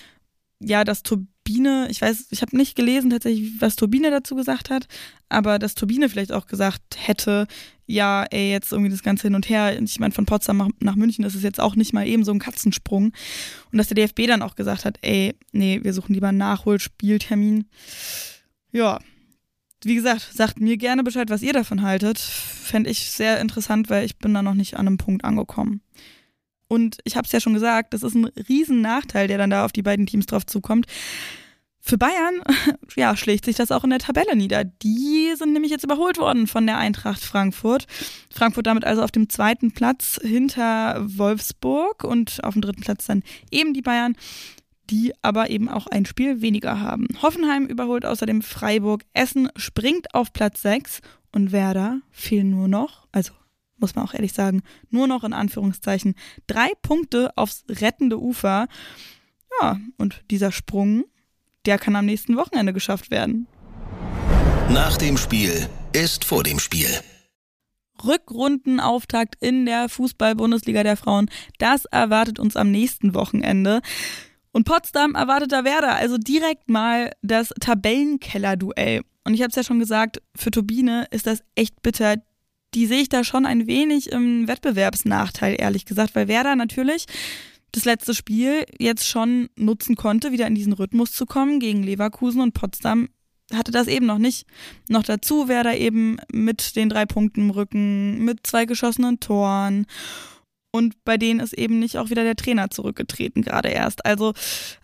[0.60, 1.02] ja, dass
[1.50, 4.86] Turbine, ich weiß, ich habe nicht gelesen tatsächlich, was Turbine dazu gesagt hat,
[5.28, 7.46] aber dass Turbine vielleicht auch gesagt hätte,
[7.86, 11.24] ja, ey, jetzt irgendwie das Ganze hin und her, ich meine, von Potsdam nach München
[11.24, 13.12] ist es jetzt auch nicht mal eben so ein Katzensprung.
[13.72, 17.66] Und dass der DFB dann auch gesagt hat, ey, nee, wir suchen lieber einen Nachholspieltermin.
[18.70, 19.00] Ja,
[19.82, 22.18] wie gesagt, sagt mir gerne Bescheid, was ihr davon haltet.
[22.18, 25.80] Fände ich sehr interessant, weil ich bin da noch nicht an einem Punkt angekommen.
[26.68, 29.64] Und ich habe es ja schon gesagt, das ist ein riesen Nachteil, der dann da
[29.64, 30.86] auf die beiden Teams drauf zukommt.
[31.80, 32.42] Für Bayern,
[32.96, 34.64] ja, schlägt sich das auch in der Tabelle nieder.
[34.64, 37.86] Die sind nämlich jetzt überholt worden von der Eintracht Frankfurt.
[38.32, 43.22] Frankfurt damit also auf dem zweiten Platz hinter Wolfsburg und auf dem dritten Platz dann
[43.50, 44.14] eben die Bayern,
[44.90, 47.06] die aber eben auch ein Spiel weniger haben.
[47.22, 49.04] Hoffenheim überholt außerdem Freiburg.
[49.14, 51.00] Essen springt auf Platz 6
[51.32, 53.32] und Werder fehlen nur noch, also
[53.78, 56.14] muss man auch ehrlich sagen, nur noch in Anführungszeichen
[56.46, 58.68] drei Punkte aufs rettende Ufer.
[59.60, 61.04] Ja, und dieser Sprung,
[61.66, 63.46] der kann am nächsten Wochenende geschafft werden.
[64.70, 66.88] Nach dem Spiel ist vor dem Spiel.
[68.04, 71.28] Rückrundenauftakt in der Fußball-Bundesliga der Frauen.
[71.58, 73.80] Das erwartet uns am nächsten Wochenende.
[74.52, 79.02] Und Potsdam erwartet da Werder, also direkt mal das Tabellenkeller-Duell.
[79.24, 82.16] Und ich habe es ja schon gesagt, für Turbine ist das echt bitter.
[82.74, 87.06] Die sehe ich da schon ein wenig im Wettbewerbsnachteil, ehrlich gesagt, weil Werder natürlich
[87.72, 92.40] das letzte Spiel jetzt schon nutzen konnte, wieder in diesen Rhythmus zu kommen gegen Leverkusen
[92.40, 93.08] und Potsdam
[93.52, 94.46] hatte das eben noch nicht.
[94.88, 99.86] Noch dazu Werder eben mit den drei Punkten im Rücken, mit zwei geschossenen Toren
[100.72, 104.06] und bei denen ist eben nicht auch wieder der Trainer zurückgetreten, gerade erst.
[104.06, 104.32] Also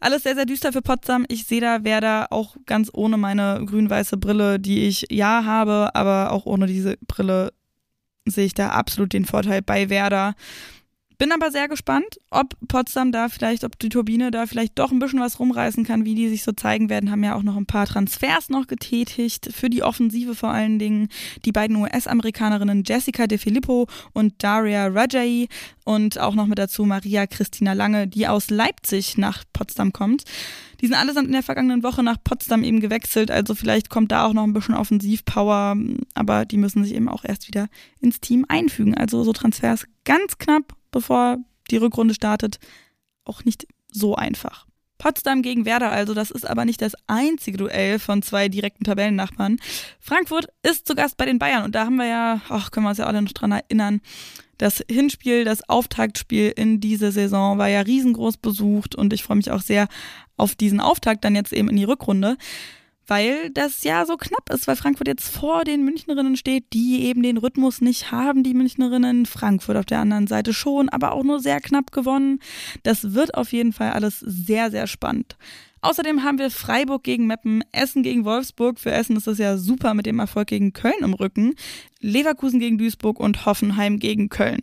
[0.00, 1.24] alles sehr, sehr düster für Potsdam.
[1.28, 6.32] Ich sehe da Werder auch ganz ohne meine grün-weiße Brille, die ich ja habe, aber
[6.32, 7.52] auch ohne diese Brille
[8.24, 10.34] sehe ich da absolut den Vorteil bei Werder.
[11.18, 14.98] Bin aber sehr gespannt, ob Potsdam da vielleicht, ob die Turbine da vielleicht doch ein
[14.98, 17.10] bisschen was rumreißen kann, wie die sich so zeigen werden.
[17.10, 21.08] Haben ja auch noch ein paar Transfers noch getätigt, für die Offensive vor allen Dingen.
[21.46, 25.48] Die beiden US-Amerikanerinnen Jessica De Filippo und Daria Rajai
[25.84, 30.24] und auch noch mit dazu Maria Christina Lange, die aus Leipzig nach Potsdam kommt.
[30.82, 34.26] Die sind allesamt in der vergangenen Woche nach Potsdam eben gewechselt, also vielleicht kommt da
[34.26, 35.76] auch noch ein bisschen Offensivpower,
[36.12, 37.68] aber die müssen sich eben auch erst wieder
[38.00, 38.94] ins Team einfügen.
[38.94, 41.38] Also so Transfers ganz knapp bevor
[41.70, 42.58] die Rückrunde startet,
[43.24, 44.66] auch nicht so einfach.
[44.98, 49.58] Potsdam gegen Werder also, das ist aber nicht das einzige Duell von zwei direkten Tabellennachbarn.
[50.00, 52.90] Frankfurt ist zu Gast bei den Bayern und da haben wir ja, ach, können wir
[52.90, 54.00] uns ja alle noch dran erinnern,
[54.58, 59.50] das Hinspiel, das Auftaktspiel in diese Saison war ja riesengroß besucht und ich freue mich
[59.50, 59.86] auch sehr
[60.38, 62.38] auf diesen Auftakt dann jetzt eben in die Rückrunde
[63.06, 67.22] weil das ja so knapp ist, weil Frankfurt jetzt vor den Münchnerinnen steht, die eben
[67.22, 69.26] den Rhythmus nicht haben, die Münchnerinnen.
[69.26, 72.40] Frankfurt auf der anderen Seite schon, aber auch nur sehr knapp gewonnen.
[72.82, 75.36] Das wird auf jeden Fall alles sehr, sehr spannend.
[75.82, 78.80] Außerdem haben wir Freiburg gegen Meppen, Essen gegen Wolfsburg.
[78.80, 81.54] Für Essen ist das ja super mit dem Erfolg gegen Köln im Rücken.
[82.00, 84.62] Leverkusen gegen Duisburg und Hoffenheim gegen Köln.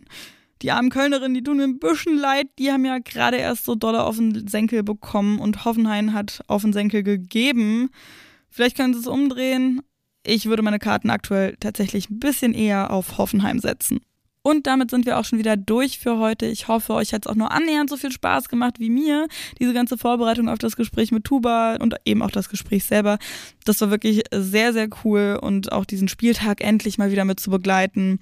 [0.60, 2.48] Die armen Kölnerinnen, die tun mir ein bisschen leid.
[2.58, 6.62] Die haben ja gerade erst so dolle auf den Senkel bekommen und Hoffenheim hat auf
[6.62, 7.90] den Senkel gegeben.
[8.54, 9.82] Vielleicht können sie es umdrehen.
[10.24, 13.98] Ich würde meine Karten aktuell tatsächlich ein bisschen eher auf Hoffenheim setzen.
[14.42, 16.46] Und damit sind wir auch schon wieder durch für heute.
[16.46, 19.26] Ich hoffe, euch hat es auch nur annähernd so viel Spaß gemacht wie mir.
[19.58, 23.18] Diese ganze Vorbereitung auf das Gespräch mit Tuba und eben auch das Gespräch selber.
[23.64, 27.50] Das war wirklich sehr, sehr cool und auch diesen Spieltag endlich mal wieder mit zu
[27.50, 28.20] begleiten.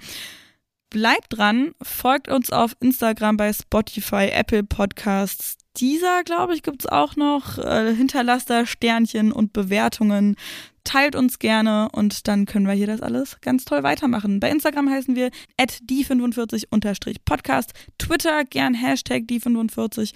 [0.89, 6.87] Bleibt dran, folgt uns auf Instagram bei Spotify, Apple Podcasts, dieser, glaube ich, gibt es
[6.87, 7.59] auch noch.
[7.59, 10.37] Äh, hinterlasst Sternchen und Bewertungen.
[10.85, 14.41] Teilt uns gerne und dann können wir hier das alles ganz toll weitermachen.
[14.41, 20.13] Bei Instagram heißen wir die45-podcast, Twitter gern Hashtag die45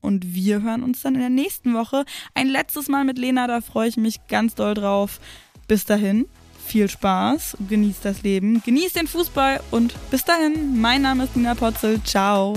[0.00, 3.60] und wir hören uns dann in der nächsten Woche ein letztes Mal mit Lena, da
[3.60, 5.20] freue ich mich ganz doll drauf.
[5.66, 6.26] Bis dahin,
[6.64, 11.54] viel Spaß, genießt das Leben, genießt den Fußball und bis dahin, mein Name ist Nina
[11.54, 12.54] Potzel, ciao.